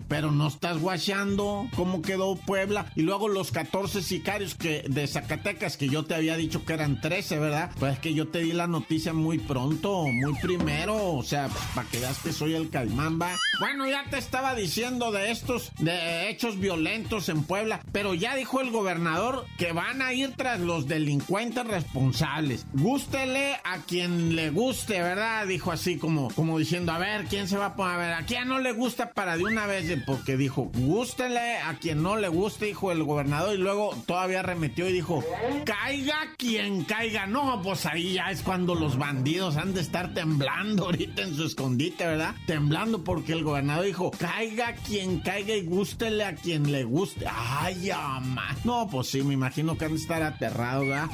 pero 0.07 0.31
no 0.31 0.47
estás 0.47 0.79
guachando 0.79 1.67
cómo 1.75 2.01
quedó 2.01 2.35
Puebla. 2.35 2.91
Y 2.95 3.01
luego 3.01 3.27
los 3.27 3.51
14 3.51 4.01
sicarios 4.01 4.55
que, 4.55 4.83
de 4.87 5.07
Zacatecas, 5.07 5.77
que 5.77 5.89
yo 5.89 6.05
te 6.05 6.15
había 6.15 6.35
dicho 6.37 6.65
que 6.65 6.73
eran 6.73 6.99
13, 6.99 7.39
¿verdad? 7.39 7.71
Pues 7.79 7.93
es 7.93 7.99
que 7.99 8.13
yo 8.13 8.27
te 8.27 8.39
di 8.39 8.53
la 8.53 8.67
noticia 8.67 9.13
muy 9.13 9.37
pronto, 9.37 10.05
muy 10.07 10.33
primero. 10.41 11.13
O 11.13 11.23
sea, 11.23 11.49
para 11.75 11.87
que 11.89 11.99
veas 11.99 12.19
que 12.19 12.33
soy 12.33 12.55
el 12.55 12.69
calmamba. 12.69 13.35
Bueno, 13.59 13.87
ya 13.87 14.05
te 14.09 14.17
estaba 14.17 14.55
diciendo 14.55 15.11
de 15.11 15.31
estos 15.31 15.71
de 15.79 16.29
hechos 16.29 16.59
violentos 16.59 17.29
en 17.29 17.43
Puebla. 17.43 17.81
Pero 17.91 18.13
ya 18.13 18.35
dijo 18.35 18.61
el 18.61 18.71
gobernador 18.71 19.45
que 19.57 19.71
van 19.73 20.01
a 20.01 20.13
ir 20.13 20.33
tras 20.35 20.59
los 20.59 20.87
delincuentes 20.87 21.65
responsables. 21.65 22.65
Gústele 22.73 23.55
a 23.63 23.79
quien 23.85 24.35
le 24.35 24.49
guste, 24.49 25.01
¿verdad? 25.01 25.45
Dijo 25.47 25.71
así 25.71 25.97
como 25.97 26.29
diciendo, 26.55 26.91
a 26.91 26.97
ver, 26.97 27.25
¿quién 27.25 27.47
se 27.47 27.57
va 27.57 27.67
a 27.67 27.75
poner? 27.75 27.93
A 27.93 27.97
ver, 27.97 28.13
¿a 28.13 28.25
quién 28.25 28.47
no 28.47 28.59
le 28.59 28.71
gusta 28.71 29.11
para 29.11 29.37
de 29.37 29.43
una 29.43 29.65
vez? 29.65 29.85
Porque 30.05 30.37
dijo, 30.37 30.71
gústele 30.73 31.57
a 31.57 31.73
quien 31.75 32.01
no 32.03 32.17
le 32.17 32.27
guste, 32.27 32.65
dijo 32.65 32.91
el 32.91 33.03
gobernador, 33.03 33.55
y 33.55 33.57
luego 33.57 33.95
todavía 34.05 34.41
remetió 34.41 34.89
y 34.89 34.93
dijo, 34.93 35.23
caiga 35.65 36.33
quien 36.37 36.83
caiga. 36.83 37.25
No, 37.25 37.61
pues 37.61 37.85
ahí 37.85 38.13
ya 38.13 38.31
es 38.31 38.41
cuando 38.41 38.75
los 38.75 38.97
bandidos 38.97 39.57
han 39.57 39.73
de 39.73 39.81
estar 39.81 40.13
temblando 40.13 40.85
ahorita 40.85 41.23
en 41.23 41.35
su 41.35 41.45
escondite, 41.45 42.05
¿verdad? 42.05 42.35
Temblando 42.45 43.03
porque 43.03 43.33
el 43.33 43.43
gobernador 43.43 43.85
dijo, 43.85 44.11
caiga 44.11 44.73
quien 44.73 45.19
caiga 45.19 45.55
y 45.55 45.65
gústele 45.65 46.23
a 46.23 46.35
quien 46.35 46.71
le 46.71 46.83
guste. 46.83 47.25
Ay, 47.29 47.89
ama. 47.91 48.55
No, 48.63 48.87
pues 48.89 49.07
sí, 49.07 49.21
me 49.23 49.33
imagino 49.33 49.77
que 49.77 49.85
han 49.85 49.91
de 49.91 49.97
estar 49.97 50.21
aterrados, 50.23 50.87
¿verdad? 50.87 51.09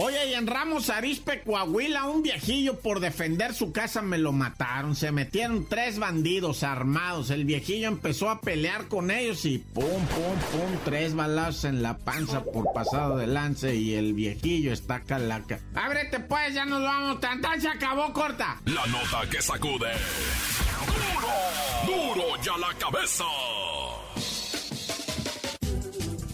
Oye, 0.00 0.30
y 0.30 0.34
en 0.34 0.46
Ramos 0.46 0.90
Arispe, 0.90 1.42
Coahuila, 1.42 2.04
un 2.04 2.22
viejillo 2.22 2.78
por 2.78 3.00
defender 3.00 3.52
su 3.52 3.72
casa 3.72 4.00
me 4.00 4.16
lo 4.16 4.30
mataron. 4.30 4.94
Se 4.94 5.10
metieron 5.10 5.66
tres 5.68 5.98
bandidos 5.98 6.62
armados. 6.62 7.30
El 7.30 7.44
viejillo 7.44 7.88
empezó 7.88 8.30
a 8.30 8.40
pelear 8.40 8.86
con 8.86 9.10
ellos 9.10 9.44
y 9.44 9.58
pum, 9.58 9.82
pum, 9.84 10.38
pum, 10.52 10.78
tres 10.84 11.16
balazos 11.16 11.64
en 11.64 11.82
la 11.82 11.98
panza 11.98 12.44
por 12.44 12.72
pasado 12.72 13.16
de 13.16 13.26
lance 13.26 13.74
y 13.74 13.94
el 13.94 14.12
viejillo 14.14 14.72
está 14.72 15.00
calaca. 15.00 15.58
Ábrete 15.74 16.20
pues, 16.20 16.54
ya 16.54 16.64
nos 16.64 16.80
vamos. 16.80 17.18
Tan, 17.20 17.42
se 17.60 17.68
acabó 17.68 18.12
corta. 18.12 18.60
La 18.66 18.86
nota 18.86 19.28
que 19.28 19.42
sacude. 19.42 19.90
Duro, 21.84 22.14
duro 22.14 22.42
ya 22.44 22.56
la 22.56 22.72
cabeza. 22.78 23.24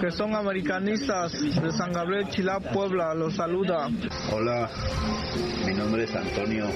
que 0.00 0.10
son 0.10 0.34
americanistas 0.34 1.32
de 1.32 1.72
San 1.72 1.92
Gabriel, 1.92 2.28
Chilá, 2.30 2.60
Puebla. 2.60 3.14
Los 3.14 3.34
saluda. 3.34 3.90
Hola, 4.32 4.70
mi 5.64 5.74
nombre 5.74 6.04
es 6.04 6.14
Antonio. 6.14 6.66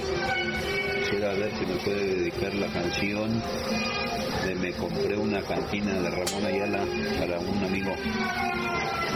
Quisiera 0.99 1.33
ver 1.33 1.51
si 1.59 1.65
me 1.65 1.75
puede 1.75 2.15
dedicar 2.15 2.53
la 2.55 2.67
canción 2.67 3.41
de 4.45 4.55
Me 4.55 4.71
compré 4.73 5.17
una 5.17 5.41
cantina 5.41 5.93
de 5.93 6.09
Ramón 6.09 6.45
Ayala 6.45 6.85
para 7.19 7.39
un 7.39 7.63
amigo 7.63 7.93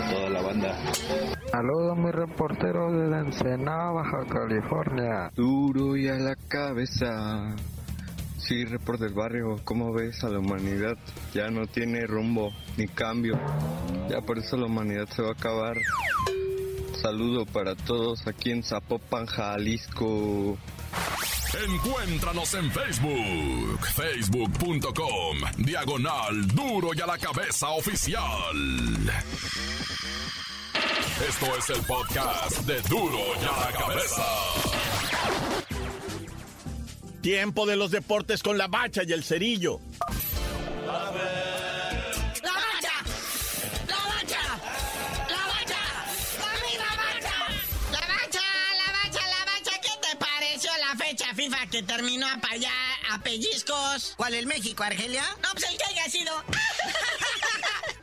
toda 0.09 0.29
la 0.29 0.41
banda. 0.41 0.77
Saludos 1.51 1.97
mi 1.97 2.11
reportero 2.11 2.91
de 2.91 3.17
Ensenada, 3.19 3.91
Baja 3.91 4.25
California. 4.27 5.31
Duro 5.35 5.95
y 5.95 6.07
a 6.07 6.15
la 6.15 6.35
cabeza. 6.35 7.55
Sí, 8.37 8.63
report 8.65 8.99
del 9.01 9.13
barrio, 9.13 9.57
¿cómo 9.63 9.91
ves 9.91 10.23
a 10.23 10.29
la 10.29 10.39
humanidad? 10.39 10.97
Ya 11.33 11.49
no 11.49 11.67
tiene 11.67 12.05
rumbo 12.05 12.51
ni 12.77 12.87
cambio. 12.87 13.37
Ya 14.09 14.21
por 14.21 14.37
eso 14.37 14.55
la 14.57 14.67
humanidad 14.67 15.07
se 15.09 15.21
va 15.21 15.29
a 15.29 15.33
acabar. 15.33 15.77
Saludo 17.01 17.45
para 17.45 17.75
todos 17.75 18.25
aquí 18.27 18.51
en 18.51 18.63
Zapopan, 18.63 19.25
Jalisco. 19.25 20.57
Encuéntranos 21.65 22.53
en 22.53 22.71
Facebook, 22.71 23.79
facebook.com, 23.95 25.37
diagonal 25.57 26.47
duro 26.49 26.89
y 26.93 27.01
a 27.01 27.07
la 27.07 27.17
cabeza 27.17 27.69
oficial. 27.69 28.55
Esto 31.27 31.57
es 31.57 31.69
el 31.71 31.83
podcast 31.85 32.59
de 32.61 32.79
duro 32.83 33.19
y 33.41 33.45
a 33.45 33.65
la 33.65 33.71
cabeza. 33.75 34.23
Tiempo 37.21 37.65
de 37.65 37.75
los 37.75 37.89
deportes 37.89 38.43
con 38.43 38.59
la 38.59 38.67
bacha 38.67 39.01
y 39.03 39.13
el 39.13 39.23
cerillo. 39.23 39.79
Que 51.77 51.83
terminó 51.83 52.25
para 52.41 52.55
allá 52.55 52.71
a 53.11 53.19
pellizcos. 53.19 54.15
¿Cuál, 54.17 54.33
el 54.33 54.47
México, 54.47 54.81
Argelia? 54.81 55.23
No, 55.43 55.49
pues 55.51 55.65
el 55.69 55.77
que 55.77 55.83
haya 55.83 56.09
sido. 56.09 56.33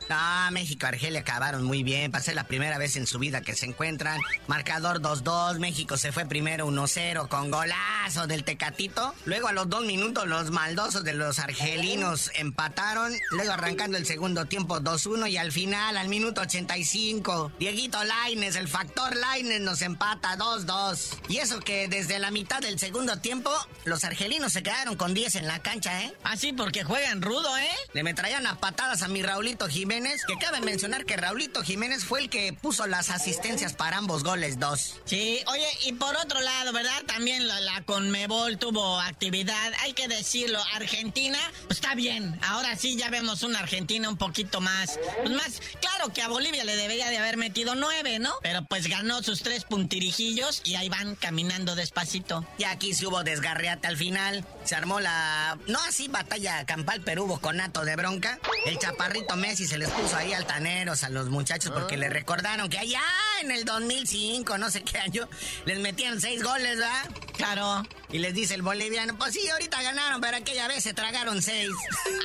No, 0.09 0.51
México, 0.51 0.85
Argelia 0.85 1.21
acabaron 1.21 1.63
muy 1.63 1.81
bien. 1.81 2.11
Pasé 2.11 2.35
la 2.35 2.45
primera 2.45 2.77
vez 2.77 2.95
en 2.95 3.07
su 3.07 3.17
vida 3.17 3.41
que 3.41 3.55
se 3.55 3.65
encuentran. 3.65 4.19
Marcador 4.47 5.01
2-2. 5.01 5.57
México 5.59 5.97
se 5.97 6.11
fue 6.11 6.25
primero 6.25 6.67
1-0 6.67 7.27
con 7.27 7.49
golazo 7.49 8.27
del 8.27 8.43
Tecatito. 8.43 9.15
Luego 9.25 9.47
a 9.47 9.53
los 9.53 9.67
dos 9.67 9.83
minutos 9.83 10.27
los 10.27 10.51
maldosos 10.51 11.03
de 11.03 11.13
los 11.13 11.39
argelinos 11.39 12.29
empataron. 12.35 13.13
Luego 13.31 13.53
arrancando 13.53 13.97
el 13.97 14.05
segundo 14.05 14.45
tiempo 14.45 14.79
2-1 14.79 15.29
y 15.31 15.37
al 15.37 15.51
final 15.51 15.97
al 15.97 16.07
minuto 16.07 16.41
85 16.41 17.53
Dieguito 17.59 18.03
Laines, 18.03 18.55
el 18.55 18.67
factor 18.67 19.15
Laines 19.15 19.61
nos 19.61 19.81
empata 19.81 20.37
2-2. 20.37 21.17
Y 21.29 21.37
eso 21.37 21.59
que 21.59 21.87
desde 21.87 22.19
la 22.19 22.29
mitad 22.29 22.61
del 22.61 22.77
segundo 22.77 23.17
tiempo 23.17 23.51
los 23.85 24.03
argelinos 24.03 24.53
se 24.53 24.61
quedaron 24.61 24.95
con 24.95 25.13
10 25.13 25.35
en 25.35 25.47
la 25.47 25.59
cancha, 25.59 26.03
¿eh? 26.03 26.13
Así 26.23 26.49
ah, 26.49 26.55
porque 26.57 26.83
juegan 26.83 27.21
rudo, 27.21 27.57
¿eh? 27.57 27.69
Le 27.93 28.03
me 28.03 28.13
traían 28.13 28.45
a 28.45 28.59
patadas 28.59 29.01
a 29.01 29.07
mi 29.07 29.23
Raulito 29.23 29.67
Jiménez 29.67 29.94
que 30.27 30.37
cabe 30.37 30.59
mencionar 30.59 31.05
que 31.05 31.15
Raulito 31.15 31.63
Jiménez 31.63 32.03
fue 32.03 32.19
el 32.19 32.29
que 32.29 32.51
puso 32.51 32.85
las 32.85 33.09
asistencias 33.09 33.73
para 33.73 33.97
ambos 33.97 34.23
goles, 34.23 34.59
dos. 34.59 34.95
Sí, 35.05 35.39
oye, 35.47 35.67
y 35.85 35.93
por 35.93 36.17
otro 36.17 36.41
lado, 36.41 36.73
¿verdad? 36.73 37.03
También 37.07 37.47
la, 37.47 37.81
Conmebol 37.85 38.57
tuvo 38.57 38.99
actividad, 38.99 39.71
hay 39.81 39.93
que 39.93 40.07
decirlo, 40.07 40.59
Argentina, 40.73 41.39
pues 41.67 41.77
está 41.77 41.95
bien, 41.95 42.37
ahora 42.43 42.75
sí 42.75 42.97
ya 42.97 43.09
vemos 43.09 43.43
una 43.43 43.59
Argentina 43.59 44.09
un 44.09 44.17
poquito 44.17 44.59
más, 44.59 44.99
pues 45.23 45.33
más, 45.33 45.61
claro 45.79 46.11
que 46.11 46.21
a 46.21 46.27
Bolivia 46.27 46.65
le 46.65 46.75
debería 46.75 47.09
de 47.09 47.17
haber 47.17 47.37
metido 47.37 47.75
nueve, 47.75 48.19
¿no? 48.19 48.33
Pero 48.41 48.65
pues 48.65 48.87
ganó 48.87 49.23
sus 49.23 49.43
tres 49.43 49.63
puntirijillos 49.63 50.61
y 50.65 50.75
ahí 50.75 50.89
van 50.89 51.15
caminando 51.15 51.75
despacito. 51.75 52.45
Y 52.57 52.65
aquí 52.65 52.93
se 52.93 53.07
hubo 53.07 53.23
desgarreate 53.23 53.87
al 53.87 53.97
final, 53.97 54.45
se 54.65 54.75
armó 54.75 54.99
la, 54.99 55.57
no 55.67 55.79
así 55.81 56.07
batalla 56.09 56.65
campal, 56.65 57.01
pero 57.05 57.23
hubo 57.23 57.39
conato 57.39 57.85
de 57.85 57.95
bronca, 57.95 58.39
el 58.65 58.77
chaparrito 58.77 59.35
Messi 59.35 59.67
se 59.67 59.77
le 59.77 59.84
puso 59.89 60.15
ahí 60.15 60.33
altaneros 60.33 61.03
a 61.03 61.09
los 61.09 61.29
muchachos 61.29 61.71
porque 61.71 61.97
le 61.97 62.09
recordaron 62.09 62.69
que 62.69 62.79
allá 62.79 63.03
en 63.41 63.51
el 63.51 63.65
2005, 63.65 64.57
no 64.57 64.69
sé 64.69 64.83
qué 64.83 64.97
año, 64.97 65.27
les 65.65 65.79
metían 65.79 66.19
seis 66.21 66.43
goles, 66.43 66.77
¿verdad? 66.77 67.09
Claro. 67.35 67.83
Y 68.09 68.19
les 68.19 68.33
dice 68.33 68.55
el 68.55 68.61
boliviano, 68.61 69.17
pues 69.17 69.33
sí, 69.33 69.47
ahorita 69.49 69.81
ganaron, 69.81 70.21
pero 70.21 70.37
aquella 70.37 70.67
vez 70.67 70.83
se 70.83 70.93
tragaron 70.93 71.41
seis. 71.41 71.69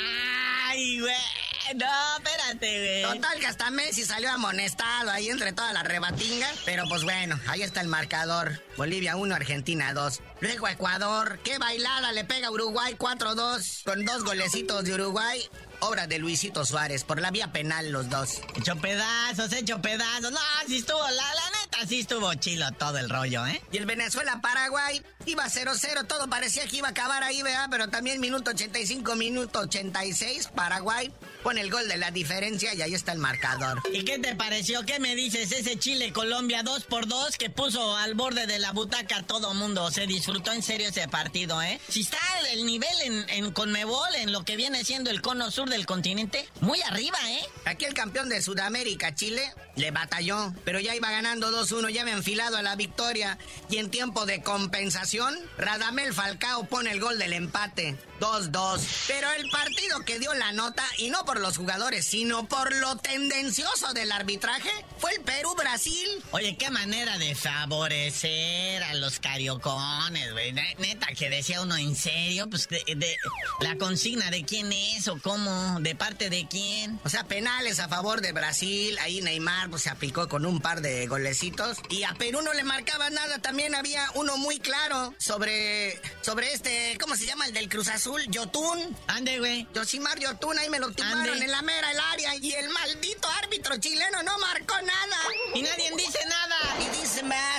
¡Ay, 0.69 1.01
güey! 1.01 1.15
No, 1.75 2.17
espérate, 2.17 3.03
güey. 3.03 3.15
Total 3.15 3.39
que 3.39 3.47
hasta 3.47 3.71
Messi 3.71 4.05
salió 4.05 4.31
amonestado 4.31 5.11
ahí 5.11 5.29
entre 5.29 5.53
toda 5.53 5.73
la 5.73 5.83
rebatinga. 5.83 6.49
Pero 6.65 6.85
pues 6.89 7.05
bueno, 7.05 7.39
ahí 7.47 7.63
está 7.63 7.81
el 7.81 7.89
marcador. 7.89 8.61
Bolivia 8.77 9.17
1, 9.17 9.35
Argentina 9.35 9.93
2. 9.93 10.21
Luego 10.41 10.69
Ecuador. 10.69 11.39
Qué 11.45 11.59
bailada 11.59 12.13
le 12.13 12.25
pega 12.25 12.51
Uruguay 12.51 12.95
4-2. 12.99 13.85
Con 13.85 14.05
dos 14.05 14.25
golecitos 14.25 14.85
de 14.85 14.95
Uruguay 14.95 15.49
obra 15.81 16.07
de 16.07 16.19
Luisito 16.19 16.65
Suárez, 16.65 17.05
por 17.05 17.21
la 17.21 17.31
vía 17.31 17.53
penal 17.53 17.91
los 17.91 18.09
dos. 18.09 18.41
Hecho 18.57 18.77
pedazos, 18.77 19.53
hecho 19.53 19.81
pedazos. 19.81 20.33
No, 20.33 20.39
así 20.65 20.79
estuvo, 20.79 21.01
la, 21.01 21.11
la 21.11 21.51
neta, 21.71 21.87
sí 21.87 22.01
estuvo 22.01 22.33
chilo 22.35 22.67
todo 22.73 22.99
el 22.99 23.09
rollo, 23.09 23.47
¿eh? 23.47 23.61
Y 23.73 23.79
el 23.79 23.87
Venezuela-Paraguay 23.87 25.03
iba 25.27 25.45
0-0, 25.45 26.07
todo 26.07 26.29
parecía 26.29 26.67
que 26.67 26.77
iba 26.77 26.89
a 26.89 26.91
acabar 26.91 27.23
ahí, 27.23 27.43
¿verdad? 27.43 27.69
Pero 27.71 27.89
también 27.89 28.21
minuto 28.21 28.51
85, 28.51 29.17
minuto 29.17 29.61
86, 29.61 30.49
Paraguay 30.55 31.13
pone 31.43 31.61
el 31.61 31.71
gol 31.71 31.89
de 31.89 31.97
la 31.97 32.11
diferencia 32.11 32.75
y 32.75 32.83
ahí 32.83 32.95
está 32.95 33.13
el 33.13 33.19
marcador. 33.19 33.81
¿Y 33.93 34.05
qué 34.05 34.19
te 34.19 34.35
pareció? 34.35 34.85
¿Qué 34.85 34.99
me 34.99 35.15
dices? 35.15 35.53
Ese 35.53 35.79
Chile-Colombia 35.79 36.63
2 36.63 36.85
por 36.85 37.07
2 37.07 37.37
que 37.37 37.51
puso 37.51 37.97
al 37.97 38.15
borde 38.15 38.47
de 38.47 38.59
la 38.59 38.73
butaca 38.73 39.19
a 39.19 39.23
todo 39.23 39.55
mundo. 39.55 39.91
Se 39.91 40.07
disfrutó 40.07 40.53
en 40.53 40.63
serio 40.63 40.89
ese 40.89 41.09
partido, 41.09 41.63
¿eh? 41.63 41.81
Si 41.89 42.03
está 42.03 42.19
el 42.53 42.67
nivel 42.67 42.91
en, 43.03 43.29
en 43.31 43.53
Conmebol, 43.53 44.15
en 44.17 44.33
lo 44.33 44.45
que 44.45 44.57
viene 44.57 44.85
siendo 44.85 45.11
el 45.11 45.23
cono 45.23 45.51
sur 45.51 45.69
del 45.69 45.87
continente, 45.87 46.49
muy 46.61 46.81
arriba, 46.83 47.19
¿eh? 47.29 47.41
Aquí 47.65 47.85
el 47.85 47.95
campeón 47.95 48.29
de 48.29 48.43
Sudamérica, 48.43 49.15
Chile, 49.15 49.53
le 49.77 49.91
batalló, 49.91 50.53
pero 50.65 50.81
ya 50.81 50.95
iba 50.95 51.11
ganando 51.11 51.51
2-1, 51.61 51.91
ya 51.91 52.03
enfilado 52.11 52.57
a 52.57 52.63
la 52.63 52.77
victoria. 52.77 53.39
Y 53.69 53.77
en 53.79 53.91
tiempo 53.91 54.27
de 54.27 54.43
compensación, 54.43 55.37
Radamel 55.59 56.15
Falcao 56.15 56.65
pone 56.65 56.91
el 56.91 57.01
gol 57.01 57.19
del 57.19 57.33
empate. 57.33 57.97
2-2. 58.21 58.81
Pero 59.09 59.31
el 59.33 59.49
partido 59.51 60.01
que 60.01 60.19
dio 60.19 60.33
la 60.35 60.53
nota, 60.53 60.85
y 60.99 61.11
no 61.11 61.25
por 61.25 61.41
los 61.41 61.57
jugadores, 61.57 62.07
sino 62.07 62.47
por 62.47 62.75
lo 62.77 62.97
tendencioso 62.97 63.93
del 63.95 64.13
arbitraje, 64.13 64.71
fue 64.99 65.13
el 65.15 65.23
Perú-Brasil. 65.23 66.09
Oye, 66.31 66.57
qué 66.57 66.71
manera 66.71 67.19
de 67.19 67.35
favorecer 67.35 68.83
a 68.85 68.95
los 68.95 69.19
cariocones, 69.19 70.33
güey. 70.33 70.53
Neta, 70.53 71.07
que 71.17 71.31
decía 71.31 71.63
uno 71.63 71.77
en 71.77 71.97
serio, 71.97 72.49
pues 72.49 72.69
de, 72.69 73.17
la 73.61 73.77
consigna 73.77 74.31
de 74.31 74.45
quién 74.45 74.73
es 74.73 75.09
o 75.09 75.19
cómo, 75.19 75.81
de 75.81 75.95
parte 75.95 76.31
de 76.31 76.47
quién. 76.49 77.01
O 77.05 77.09
sea, 77.09 77.25
penales 77.25 77.81
a 77.81 77.89
favor 77.89 78.21
de 78.21 78.33
Brasil. 78.33 78.99
Ahí 78.99 79.21
Neymar 79.23 79.71
pues, 79.71 79.83
se 79.83 79.91
aplicó 79.91 80.29
con 80.29 80.45
un 80.45 80.61
par 80.61 80.83
de 80.83 81.07
golecitos. 81.07 81.79
Y 81.89 82.03
a 82.05 82.15
Perú 82.15 82.43
no 82.43 82.53
le 82.53 82.65
marcaba 82.65 83.11
nada. 83.11 83.39
También 83.39 83.75
había 83.75 84.07
uno 84.15 84.37
muy 84.37 84.59
claro 84.59 85.15
sobre, 85.19 86.01
sobre 86.21 86.53
este, 86.53 86.97
¿cómo 87.01 87.17
se 87.17 87.27
llama? 87.27 87.47
El 87.47 87.55
del 87.55 87.69
Cruz 87.69 87.89
Azul, 87.89 88.10
Yotun. 88.19 88.97
Ande, 89.09 89.39
güey. 89.39 89.67
Yosimar 89.75 90.19
Yotun, 90.19 90.59
ahí 90.59 90.69
me 90.69 90.79
lo 90.79 90.91
tumbaron 90.91 91.41
en 91.43 91.51
la 91.51 91.63
mera 91.63 91.91
el 91.91 92.01
área. 92.01 92.35
Y 92.37 92.53
el 92.53 92.69
maldito 92.69 93.29
árbitro 93.29 93.77
chileno 93.79 94.23
no 94.23 94.39
marcó 94.39 94.75
nada. 94.83 95.19
Y 95.55 95.63
nadie 95.63 95.93
dice 95.97 96.19
nada. 96.29 96.57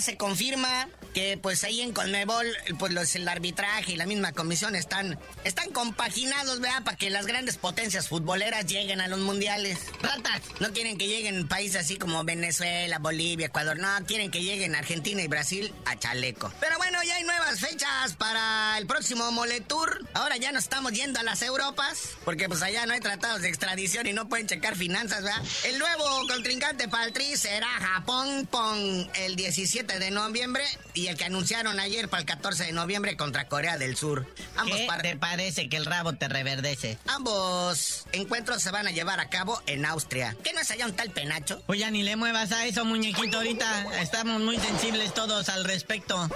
Se 0.02 0.18
confirma 0.18 0.88
que 1.14 1.38
pues 1.38 1.64
ahí 1.64 1.82
en 1.82 1.94
Conmebol, 1.94 2.48
pues 2.80 2.92
los, 2.92 3.16
el 3.16 3.28
arbitraje 3.28 3.94
y 3.94 3.96
la 3.98 4.08
misma 4.08 4.32
comisión 4.32 4.76
están, 4.76 5.20
están 5.44 5.70
compaginados, 5.72 6.60
¿verdad? 6.60 6.84
Para 6.84 6.98
que 6.98 7.12
las 7.12 7.28
grandes 7.28 7.58
potencias 7.58 8.08
futboleras 8.08 8.66
lleguen 8.66 9.00
a 9.00 9.08
los 9.08 9.20
mundiales. 9.20 9.78
Ratas, 10.02 10.42
no 10.60 10.72
quieren 10.72 10.98
que 10.98 11.08
lleguen 11.08 11.48
países 11.48 11.82
así 11.82 11.98
como 11.98 12.24
Venezuela, 12.24 12.98
Bolivia, 12.98 13.48
Ecuador, 13.48 13.78
no, 13.78 13.90
quieren 14.08 14.32
que 14.32 14.42
lleguen 14.42 14.74
Argentina 14.74 15.22
y 15.22 15.28
Brasil 15.28 15.72
a 15.86 16.00
chaleco. 16.00 16.52
Pero 16.60 16.78
bueno, 16.78 17.04
ya 17.04 17.18
hay 17.18 17.24
nuevas 17.24 17.60
fechas 17.60 18.16
para 18.18 18.78
el 18.80 18.88
próximo 18.88 19.32
Moletour. 19.32 20.08
Ahora 20.16 20.38
ya 20.38 20.52
nos 20.52 20.64
estamos 20.64 20.94
yendo 20.94 21.20
a 21.20 21.24
las 21.24 21.44
Europas, 21.44 22.18
porque 22.26 22.48
pues 22.48 22.64
allá 22.64 22.88
no 22.88 22.94
hay 22.94 23.02
tratados 23.02 23.42
de 23.42 23.50
extradición 23.50 24.08
y 24.08 24.14
no 24.14 24.28
pueden 24.28 24.48
checar 24.48 24.76
finanzas, 24.76 25.22
¿verdad? 25.22 25.44
El 25.66 25.78
nuevo 25.78 26.28
contrincante 26.28 26.88
para 26.88 27.06
el 27.06 27.14
Tri 27.14 27.38
será 27.38 27.68
Japón, 27.68 28.48
con 28.50 29.10
el 29.16 29.36
17 29.36 29.61
de 29.62 30.10
noviembre 30.10 30.64
y 30.96 31.06
el 31.06 31.18
que 31.18 31.26
anunciaron 31.26 31.80
ayer 31.80 32.10
para 32.10 32.22
el 32.22 32.26
14 32.26 32.66
de 32.66 32.72
noviembre 32.72 33.16
contra 33.16 33.48
Corea 33.48 33.78
del 33.78 33.96
Sur. 33.96 34.26
Ambos 34.58 34.76
¿Qué 34.76 34.88
te 35.04 35.16
parece 35.18 35.70
que 35.70 35.78
el 35.78 35.86
rabo 35.86 36.14
te 36.14 36.28
reverdece? 36.28 36.98
Ambos 37.06 38.06
encuentros 38.12 38.64
se 38.64 38.72
van 38.72 38.88
a 38.88 38.92
llevar 38.92 39.20
a 39.20 39.30
cabo 39.30 39.62
en 39.68 39.86
Austria. 39.86 40.36
¿Qué 40.44 40.52
no 40.54 40.62
es 40.62 40.72
allá 40.72 40.88
un 40.88 40.96
tal 40.96 41.12
penacho? 41.12 41.62
Pues 41.68 41.80
ya 41.80 41.92
ni 41.92 42.02
le 42.02 42.16
muevas 42.16 42.52
a 42.52 42.66
eso, 42.66 42.86
muñequito, 42.86 43.38
ahorita 43.38 44.02
estamos 44.02 44.42
muy 44.42 44.58
sensibles 44.58 45.14
todos 45.14 45.48
al 45.50 45.64
respecto. 45.64 46.28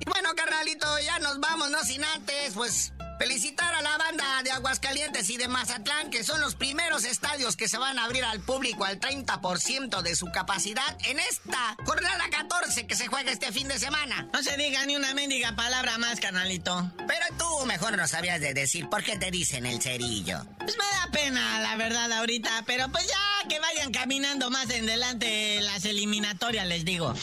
Y 0.00 0.08
bueno, 0.08 0.30
carnalito, 0.34 0.86
ya 1.00 1.18
nos 1.18 1.38
vamos, 1.38 1.70
no 1.70 1.84
sin 1.84 2.02
antes, 2.02 2.54
pues 2.54 2.94
Felicitar 3.18 3.74
a 3.74 3.80
la 3.80 3.96
banda 3.96 4.42
de 4.44 4.50
Aguascalientes 4.50 5.30
y 5.30 5.38
de 5.38 5.48
Mazatlán, 5.48 6.10
que 6.10 6.22
son 6.22 6.40
los 6.40 6.54
primeros 6.54 7.04
estadios 7.04 7.56
que 7.56 7.66
se 7.66 7.78
van 7.78 7.98
a 7.98 8.04
abrir 8.04 8.24
al 8.24 8.40
público 8.40 8.84
al 8.84 9.00
30% 9.00 10.02
de 10.02 10.14
su 10.14 10.26
capacidad 10.26 10.96
en 11.06 11.18
esta 11.18 11.76
jornada 11.86 12.24
14 12.30 12.86
que 12.86 12.94
se 12.94 13.06
juega 13.06 13.32
este 13.32 13.52
fin 13.52 13.68
de 13.68 13.78
semana. 13.78 14.28
No 14.34 14.42
se 14.42 14.56
diga 14.58 14.84
ni 14.84 14.96
una 14.96 15.14
mendiga 15.14 15.56
palabra 15.56 15.96
más, 15.96 16.20
canalito. 16.20 16.92
Pero 16.98 17.26
tú 17.38 17.66
mejor 17.66 17.96
no 17.96 18.06
sabías 18.06 18.40
de 18.40 18.52
decir 18.52 18.88
por 18.90 19.02
qué 19.02 19.16
te 19.16 19.30
dicen 19.30 19.64
el 19.64 19.80
cerillo. 19.80 20.44
Pues 20.58 20.76
me 20.76 20.84
da 20.84 21.10
pena, 21.10 21.60
la 21.60 21.76
verdad, 21.76 22.12
ahorita, 22.12 22.64
pero 22.66 22.90
pues 22.90 23.06
ya 23.06 23.48
que 23.48 23.58
vayan 23.60 23.92
caminando 23.92 24.50
más 24.50 24.68
en 24.70 24.84
delante 24.84 25.60
las 25.62 25.86
eliminatorias, 25.86 26.66
les 26.66 26.84
digo. 26.84 27.14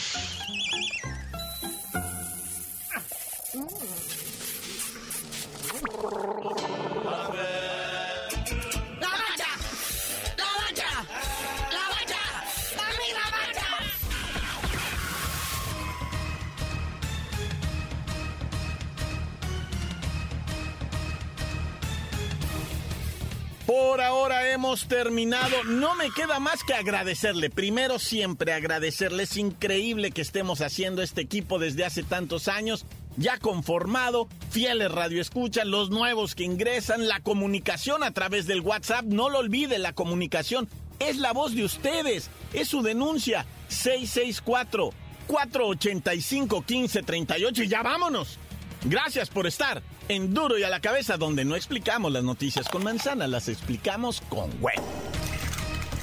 Terminado. 24.87 25.63
No 25.65 25.95
me 25.95 26.09
queda 26.11 26.39
más 26.39 26.63
que 26.63 26.73
agradecerle. 26.73 27.49
Primero 27.49 27.99
siempre 27.99 28.53
agradecerle. 28.53 29.23
Es 29.23 29.37
increíble 29.37 30.11
que 30.11 30.21
estemos 30.21 30.61
haciendo 30.61 31.01
este 31.01 31.21
equipo 31.21 31.59
desde 31.59 31.85
hace 31.85 32.03
tantos 32.03 32.47
años. 32.47 32.85
Ya 33.17 33.37
conformado, 33.37 34.27
fieles 34.49 34.91
radioescuchas, 34.91 35.67
los 35.67 35.89
nuevos 35.89 36.33
que 36.33 36.43
ingresan, 36.43 37.07
la 37.07 37.19
comunicación 37.19 38.03
a 38.03 38.11
través 38.11 38.47
del 38.47 38.61
WhatsApp. 38.61 39.05
No 39.05 39.29
lo 39.29 39.39
olvide, 39.39 39.77
la 39.77 39.93
comunicación 39.93 40.67
es 40.99 41.17
la 41.17 41.31
voz 41.33 41.53
de 41.55 41.63
ustedes. 41.63 42.29
Es 42.53 42.69
su 42.69 42.81
denuncia. 42.81 43.45
664 43.67 44.91
485 45.27 46.63
1538 46.67 47.63
y 47.63 47.67
ya 47.67 47.83
vámonos. 47.83 48.39
Gracias 48.85 49.29
por 49.29 49.47
estar 49.47 49.81
en 50.09 50.33
Duro 50.33 50.57
y 50.57 50.63
a 50.63 50.69
la 50.69 50.81
cabeza, 50.81 51.17
donde 51.17 51.45
no 51.45 51.55
explicamos 51.55 52.11
las 52.11 52.23
noticias 52.23 52.67
con 52.67 52.83
manzana, 52.83 53.27
las 53.27 53.47
explicamos 53.47 54.21
con 54.29 54.51
huevo. 54.61 54.83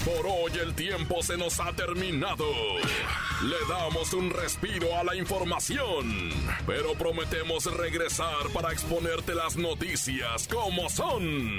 Por 0.04 0.26
hoy 0.26 0.52
el 0.62 0.74
tiempo 0.74 1.22
se 1.22 1.36
nos 1.36 1.60
ha 1.60 1.72
terminado. 1.74 2.46
Le 3.42 3.56
damos 3.68 4.14
un 4.14 4.30
respiro 4.30 4.96
a 4.96 5.04
la 5.04 5.14
información, 5.14 6.30
pero 6.66 6.94
prometemos 6.94 7.66
regresar 7.76 8.48
para 8.54 8.72
exponerte 8.72 9.34
las 9.34 9.56
noticias 9.56 10.48
como 10.48 10.88
son. 10.88 11.58